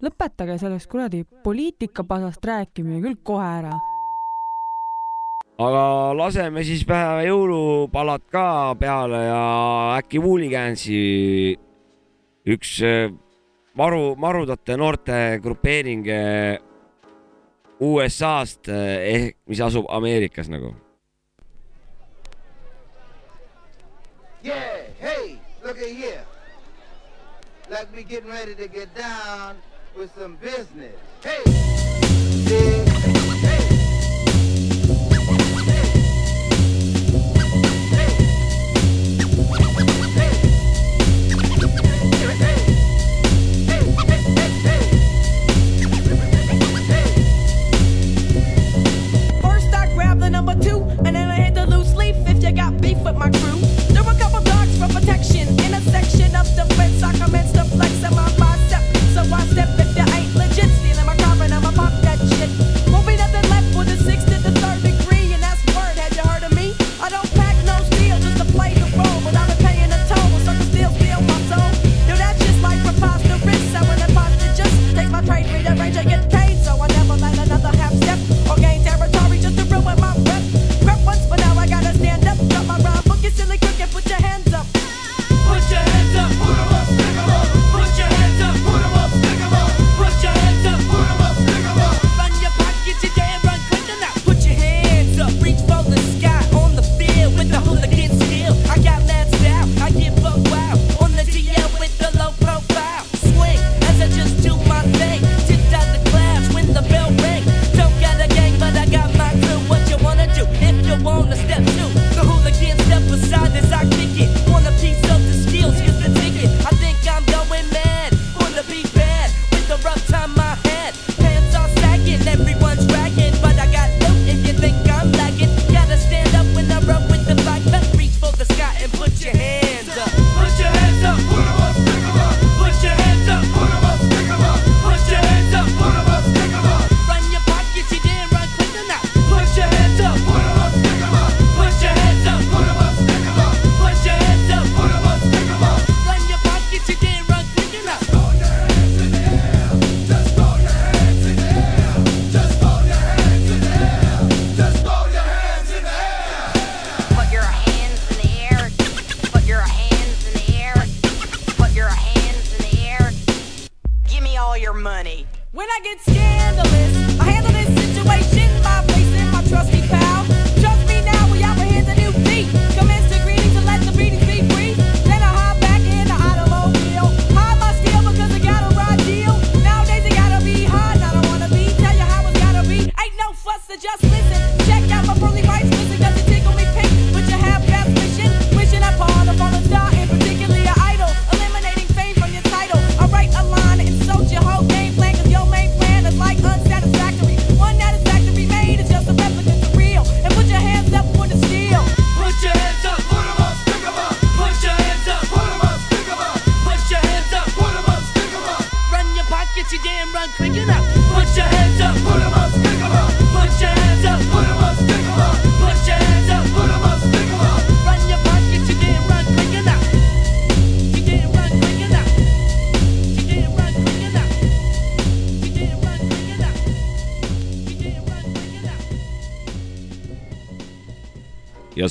[0.06, 3.74] lõpetage sellest kuradi poliitikapasast rääkimine küll kohe ära.
[5.58, 5.82] aga
[6.22, 9.42] laseme siis päeva jõulupalad ka peale ja
[9.98, 11.02] äkki Wooligansi
[12.46, 13.10] üks äh,
[13.74, 16.69] maru, marudate noorte grupeering äh,
[17.80, 20.74] USA-st äh, ehk mis asub Ameerikas nagu.
[24.42, 26.24] Yeah, hey, look at here.
[27.70, 29.56] Like we getting ready to get down
[29.96, 30.96] with some business.
[31.22, 31.42] Hey,
[32.44, 32.89] dig,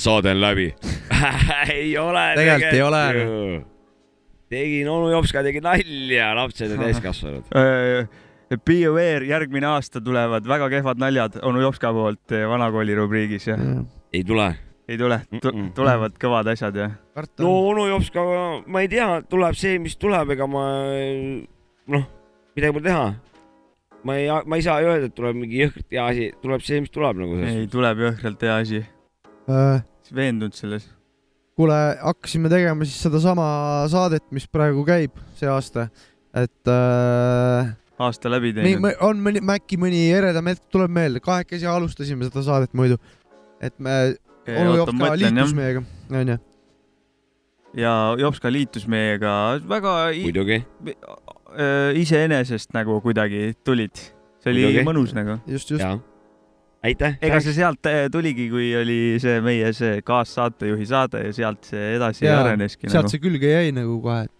[0.00, 0.70] saade on läbi
[1.76, 3.02] ei ole Tegelikult ei ole.
[3.14, 3.60] ju.
[4.50, 7.52] tegin onu Jopska tegi nalja, lapsed ja täiskasvanud.
[8.66, 13.56] Be aware, järgmine aasta tulevad väga kehvad naljad onu Jopska poolt eh, vanakooli rubriigis ja
[14.12, 14.48] ei tule.
[14.90, 15.20] ei tule,
[15.74, 16.88] tulevad kõvad asjad ja.
[17.38, 18.24] no onu Jopska,
[18.66, 20.64] ma ei tea, tuleb see, mis tuleb, ega ma
[21.94, 22.08] noh,
[22.56, 23.04] midagi pole teha.
[24.02, 26.90] ma ei, ma ei saa öelda, et tuleb mingi jõhkralt hea asi, tuleb see, mis
[26.90, 28.82] tuleb nagu ei, tuleb jõhkralt hea asi.
[29.50, 30.88] Äh, veendunud selles.
[31.60, 33.46] kuule, hakkasime tegema siis sedasama
[33.92, 35.88] saadet, mis praegu käib see aasta,
[36.34, 38.86] et äh, aasta läbi teinud.
[39.04, 42.96] on mõni, äkki mõni eredam hetk tuleb meelde, kahekesi alustasime seda saadet muidu,
[43.60, 45.82] et me Okei, onu Jopska liitus meiega,
[46.22, 46.38] onju.
[47.76, 49.34] ja Jopska liitus meiega
[49.68, 50.62] väga muidugi.
[52.00, 54.06] iseenesest nagu kuidagi tulid.
[54.40, 54.86] see oli Muidugi.
[54.88, 55.42] mõnus nagu.
[55.46, 56.09] just, just.
[56.86, 57.16] aitäh.
[57.22, 61.94] ega see sealt äh, tuligi, kui oli see meie see kaassaatejuhi saade ja sealt see
[61.98, 63.16] edasi Jaa, areneski sealt nagu.
[63.16, 64.36] see külge jäi nagu kohe, et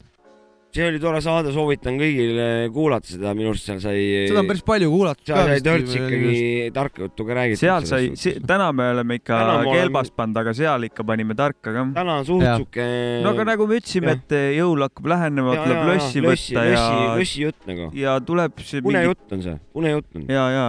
[0.70, 4.02] see oli tore saade, soovitan kõigile kuulata seda, minu arust seal sai.
[4.30, 6.42] seda on päris palju kuulatud seal sai törts ikkagi
[6.76, 7.60] tarka juttu ka räägitud.
[7.64, 11.74] seal sai, täna me oleme ikka ma olen- kelbast pannud, aga seal ikka panime tarka
[11.74, 11.86] ka.
[11.98, 12.86] täna on suht siuke.
[13.26, 17.66] no aga nagu me ütlesime, et jõul hakkab lähenema, tuleb lössi- võtta ja lössi- lössijutt
[17.68, 17.90] nagu.
[17.98, 20.24] ja tuleb see unejutt on see, unejutt on.
[20.30, 20.68] ja, ja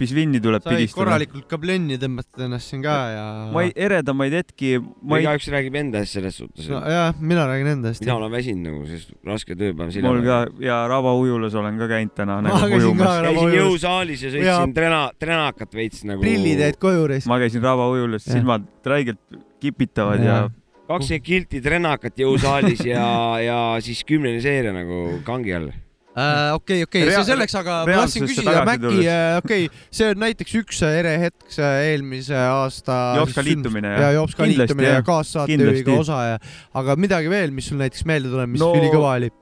[0.00, 0.98] pisvinni tuleb sai pigistada.
[0.98, 3.24] korralikult ka plenni tõmmata ennast siin ka ja.
[3.54, 6.68] ma ei, eredamaid hetki, ma ei, igaüks räägib enda eest selles suhtes.
[6.72, 8.04] no jah, mina räägin enda eest.
[8.04, 12.14] mina olen väsinud nagu, sest raske tööpäev mul ka ja Raba ujulas olen ka käinud
[12.18, 13.20] täna Ma nagu käisin ka ujumas.
[13.28, 16.24] käisin jõusaalis ja sõitsin trena, trenakat veits nagu.
[16.24, 17.28] prillid jäid koju reis.
[17.30, 19.22] ma käisin Raba ujulas, silmad räigelt
[19.62, 20.50] kipitavad ja, Jaa.
[20.88, 23.06] kakskümmend kilti trenakat jõusaalis ja,
[23.44, 25.70] ja siis kümnene seeria nagu kangi all.
[26.12, 30.56] Äh, okei, okei, see selleks, aga ma tahtsin küsida, Mäkki tulles., okei, see on näiteks
[30.60, 32.98] üks ere hetk, eelmise aasta.
[33.16, 34.14] Jopska liitumine, ja jah.
[34.18, 36.36] Jopska liitumine ja kaassaatejuhiga osa ja,
[36.82, 39.32] aga midagi veel, mis sul näiteks meelde tuleb, mis No- ülikõva oli?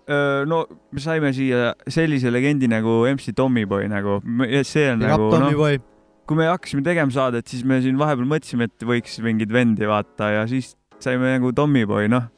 [0.51, 0.63] no
[0.95, 4.21] me saime siia sellise legendi nagu MC Tommyboy nagu,
[4.67, 5.87] see on Rapp nagu noh,
[6.31, 10.31] kui me hakkasime tegema saadet, siis me siin vahepeal mõtlesime, et võiks mingeid vendi vaata
[10.37, 12.31] ja siis saime nagu Tommyboy, noh,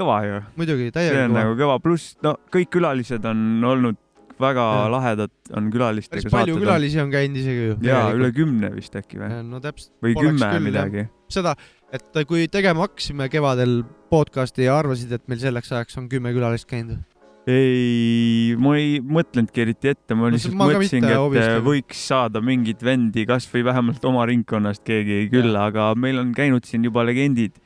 [0.00, 0.38] kõva ju.
[0.60, 1.58] muidugi, see täiega on kõva nagu.
[1.62, 4.00] kõva, pluss no kõik külalised on olnud
[4.40, 4.88] väga Jah.
[4.94, 6.64] lahedad, on külalistega päris palju saated.
[6.64, 7.76] külalisi on käinud isegi ju.
[7.84, 9.30] jaa, üle kümne vist äkki või?
[9.46, 9.92] no täpselt.
[10.04, 11.06] või kümme midagi.
[11.32, 11.54] seda,
[11.92, 16.68] et kui tegema hakkasime kevadel podcast'i ja arvasid, et meil selleks ajaks on kümme külalist
[16.70, 17.02] käinud.
[17.50, 22.04] ei, ma ei mõtlenudki eriti ette, ma No lihtsalt ma mõtlesingi, et hobist, aga- võiks
[22.10, 27.04] saada mingit vendi, kasvõi vähemalt oma ringkonnast keegi külla, aga meil on käinud siin juba
[27.06, 27.58] legendid.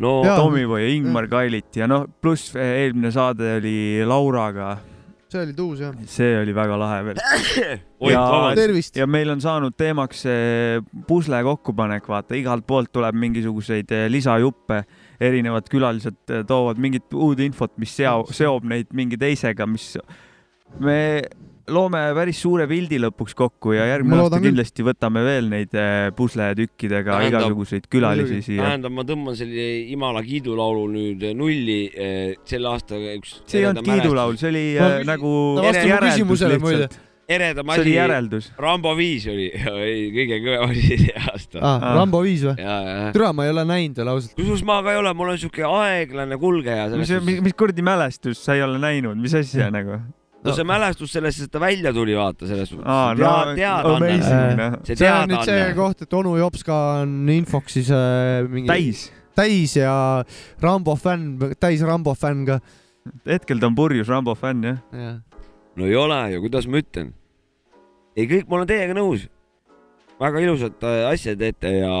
[0.00, 0.36] No Jaa.
[0.40, 3.74] Tommyboy ja Ingmar Kailit ja noh, pluss eelmine saade oli
[4.06, 4.76] Lauraga,
[5.30, 5.98] see oli tuus jah.
[6.10, 7.20] see oli väga lahe veel.
[8.58, 8.96] tervist.
[8.96, 14.82] ja meil on saanud teemaks see pusle kokkupanek, vaata igalt poolt tuleb mingisuguseid eh, lisajuppe,
[15.20, 19.92] erinevad külalised eh, toovad mingit uut infot, mis seo-, seob neid mingi teisega, mis
[20.80, 20.98] me
[21.70, 27.18] loome päris suure pildi lõpuks kokku ja järgmine aasta kindlasti võtame veel neid eh, pusletükkidega
[27.18, 28.64] Tähendab- igasuguseid külalisi siia.
[28.66, 33.38] tähendab, ma tõmban selle Imala kiidulaulu nüüd nulli eh, selle aasta üks.
[33.46, 35.30] see ei olnud kiidulaul, see oli Ma- eh, nagu
[35.60, 36.98] mu järeldus lihtsalt.
[37.30, 38.46] eredam see oli asi, järeldus.
[38.58, 39.48] Rambo viis oli
[40.16, 41.58] kõige kõvem asi see aasta.
[41.62, 41.94] aa, Ah.
[42.00, 42.56] Rambo viis või?
[42.58, 44.34] ja, ja, türa, ma ei ole näinud veel ausalt.
[44.38, 47.12] kusjuures ma ka ei ole, ma olen siuke aeglane kulgeja mis,
[47.46, 50.00] mis kuradi mälestus sa ei ole näinud, mis asja nagu?
[50.44, 54.10] No see mälestus sellest, et ta välja tuli, vaata selles suhtes Aa, no, Tea- teadaanne
[54.10, 54.76] amazing,, noh.
[54.88, 59.06] see see on nüüd see koht, et onu Jopska on infoks siis äh, mingi täis.
[59.36, 59.94] täis ja
[60.62, 62.60] Rambo fänn, täis Rambo fänn ka.
[63.28, 64.80] hetkel ta on purjus Rambo fänn jah.
[64.96, 65.18] jah.
[65.76, 67.12] no ei ole ju, kuidas ma ütlen.
[68.16, 69.28] ei, kõik, ma olen teiega nõus.
[70.20, 71.92] Väga ilusat äh, asja teete ja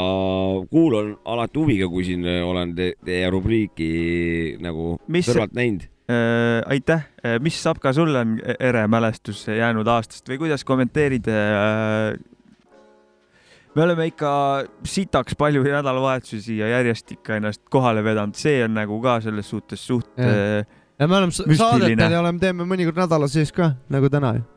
[0.70, 3.90] kuulan alati huviga, kui siin äh, olen te teie rubriiki
[4.62, 5.86] nagu Mis- kõrvalt näinud.
[6.10, 6.60] äh,.
[6.74, 7.06] aitäh,
[7.40, 12.18] mis saab ka sulle on ere mälestus jäänud aastast või kuidas kommenteerid äh,?
[13.74, 14.30] me oleme ikka
[14.84, 19.86] sitaks palju nädalavahetusi siia järjest ikka ennast kohale vedanud, see on nagu ka selles suhtes
[19.86, 20.60] suht Jah.
[20.60, 24.48] äh, ja me oleme saadetel ja oleme, teeme mõnikord nädala sees ka, nagu täna ju.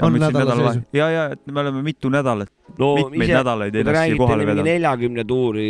[0.00, 0.84] On nädala sees.
[0.96, 4.50] ja, ja, et me oleme mitu nädalat no mitmeid ise, nädalaid ennast siia kohale mingi
[4.52, 4.70] vedanud.
[4.70, 5.68] neljakümne tuuri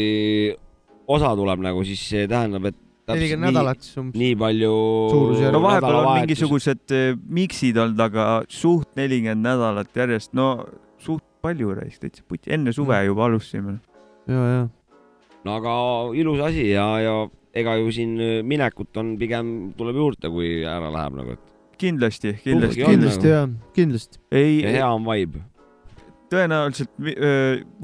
[1.12, 4.18] osa tuleb nagu, siis see tähendab, et täpselt nelikümmend nii, nädalat siis umbes.
[4.22, 4.74] nii palju.
[5.52, 10.52] No vahepeal on mingisugused äh, miksid olnud, aga suht nelikümmend nädalat järjest, no
[11.02, 13.06] suht palju reis, täitsa puti, enne suve Mm.
[13.10, 13.80] juba alustasime.
[14.30, 14.68] ja, ja.
[15.44, 15.72] no aga
[16.14, 17.14] ilus asi ja, ja
[17.52, 18.14] ega ju siin
[18.46, 21.51] minekut on pigem tuleb juurde, kui ära läheb nagu, et
[21.82, 23.56] kindlasti, kindlasti, kindlasti nagu.
[23.56, 24.20] ja, kindlasti.
[24.32, 25.42] ei ja, hea on vibe.
[26.32, 26.92] tõenäoliselt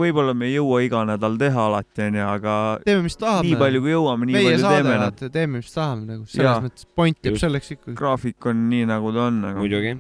[0.01, 2.53] võib-olla me ei jõua iga nädal teha alati onju, aga
[2.87, 3.49] teeme, mis tahame.
[3.49, 5.01] nii palju kui jõuame, nii meie palju saade teeme.
[5.05, 6.37] vaata, teeme, mis tahame nagu, Jaa.
[6.37, 7.97] selles mõttes point jääb selleks ikkagi.
[7.99, 9.65] graafik on nii nagu ta on nagu.
[9.65, 9.97] muidugi.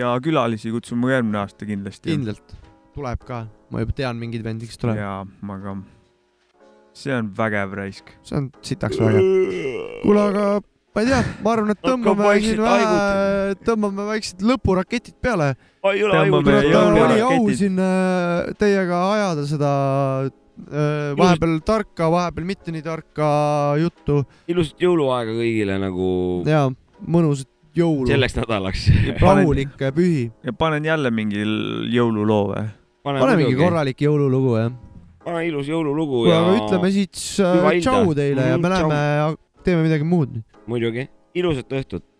[0.00, 2.10] ja külalisi kutsume järgmine aasta kindlasti.
[2.10, 2.58] kindlalt
[2.98, 4.98] tuleb ka, ma juba tean mingeid vendi, kes tuleb.
[4.98, 5.22] jaa,
[5.54, 5.76] aga
[6.98, 8.10] see on vägev raisk.
[8.26, 9.22] see on sitaks vägev.
[10.02, 10.48] kuule, aga
[10.98, 15.52] ma ei tea, ma arvan, et tõmbame siin vähe, tõmbame väiksed lõpuraketid peale.
[15.86, 19.70] oli au siin äh, teiega ajada seda
[20.26, 23.28] äh, vahepeal tarka, vahepeal mitte nii tarka
[23.78, 26.10] juttu ilusat jõuluaega kõigile nagu
[26.48, 26.66] ja
[27.06, 28.90] mõnusat jõulu, selleks nädalaks.
[29.22, 30.28] rahulikke pühi.
[30.42, 31.46] ja panen jälle mingi
[31.94, 32.68] jõululoo või?
[33.06, 33.54] pane mingi.
[33.62, 34.72] korralik jõululugu jah.
[35.22, 38.90] pane ilus jõululugu ja ütleme siis äh, tšau teile ja me tšau.
[38.90, 40.40] läheme, teeme midagi muud.
[40.68, 42.04] muidugi, ilusat õhtut.
[42.04, 42.17] Dirty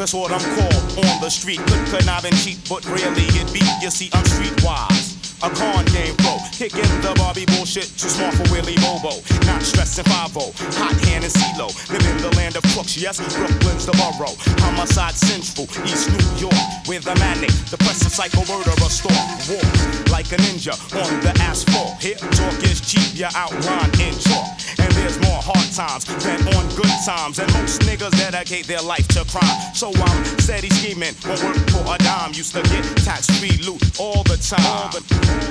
[0.00, 1.60] that's what I'm called on the street.
[1.68, 3.68] Good connive and cheat, but rarely it beat.
[3.84, 5.20] You see, I'm streetwise.
[5.42, 9.20] A con game pro, kicking the Barbie bullshit, too smart for Willie Bobo.
[9.48, 10.36] Not stressing 5
[10.76, 11.68] hot hand and CeeLo.
[11.88, 14.36] Live in the land of crooks, yes, Brooklyn's the borough.
[14.60, 19.16] Homicide Central, East New York, where the manic, depressive psycho murderer stalk.
[19.48, 19.64] Walk
[20.12, 21.96] like a ninja on the asphalt.
[22.04, 24.48] Hip talk is cheap, you outline in chalk.
[24.76, 27.38] And there's more hard times than on good times.
[27.38, 29.74] And most niggas dedicate their life to crime.
[29.74, 32.32] So I'm steady scheming, won't work for a dime.
[32.32, 34.92] Used to get tax free loot all the time.
[34.92, 35.02] The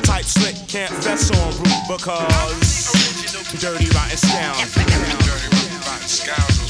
[0.05, 2.91] type slick can't fess on root because
[3.59, 4.73] dirty rotten sounds.
[4.75, 6.68] Dirty rotten scoundrels.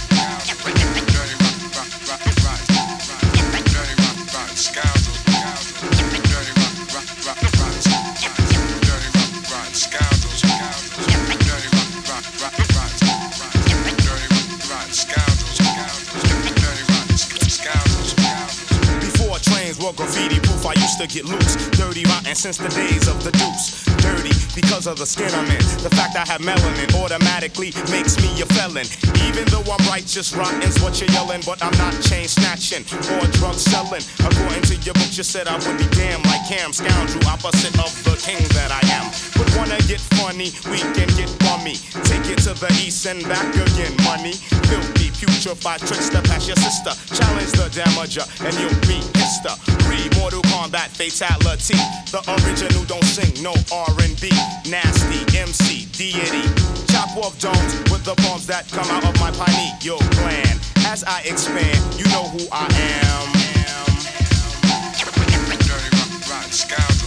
[21.00, 21.56] To get loose.
[21.80, 23.88] Dirty rotten since the days of the deuce.
[24.04, 25.64] Dirty because of the skin I'm in.
[25.80, 28.84] The fact I have melanin automatically makes me a felon.
[29.24, 32.84] Even though I'm righteous, rotten's what you're yelling, but I'm not chain snatching
[33.16, 34.04] or drug selling.
[34.20, 37.96] According to your book, you said I would be damned like Cam, scoundrel, opposite of
[38.04, 39.08] the king that I am.
[39.40, 41.80] But wanna get funny, we can get bummy.
[42.04, 44.36] Take it to the east and back again, money.
[44.68, 46.92] Filthy, putrefied tricks to pass your sister.
[47.16, 49.00] Challenge the damager, and you'll be
[49.30, 49.54] hister.
[49.88, 51.78] Re Mortal Kombat fatality.
[52.10, 54.30] The original don't sing no R&B.
[54.70, 56.46] Nasty MC deity.
[56.92, 60.60] Chop off domes with the bombs that come out of my pineal gland.
[60.86, 62.66] As I expand, you know who I
[63.06, 63.30] am.
[65.70, 66.99] Dirty rotten, rotten scoundrels.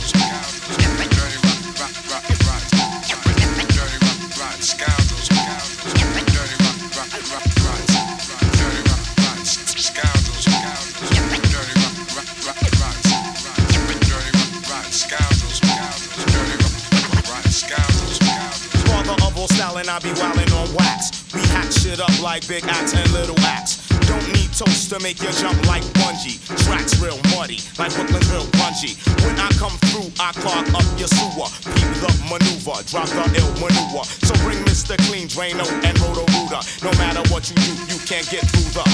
[22.02, 23.88] Up like big axe and little axe.
[24.10, 26.42] Don't need toast to make you jump like bungee.
[26.66, 28.98] Tracks real muddy, like Brooklyn's real grungy.
[29.24, 31.48] When I come through, I clog up your sewer.
[31.72, 34.04] Peep the maneuver, drop the ill maneuver.
[34.26, 34.98] So bring Mr.
[35.08, 36.62] Clean, Drano, and Roto Rooter.
[36.82, 38.84] No matter what you do, you can't get through the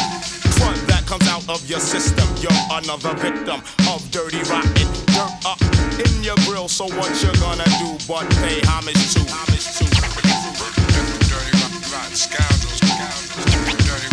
[0.61, 2.29] front that comes out of your system.
[2.45, 5.61] You're another victim of dirty rotten dirt up
[5.97, 6.69] in your grill.
[6.69, 9.23] So what you gonna do but pay homage to?
[9.33, 9.85] Homage to.
[11.27, 11.55] Dirty
[11.91, 13.31] rotten scoundrels dirty,
[13.87, 14.09] dirty,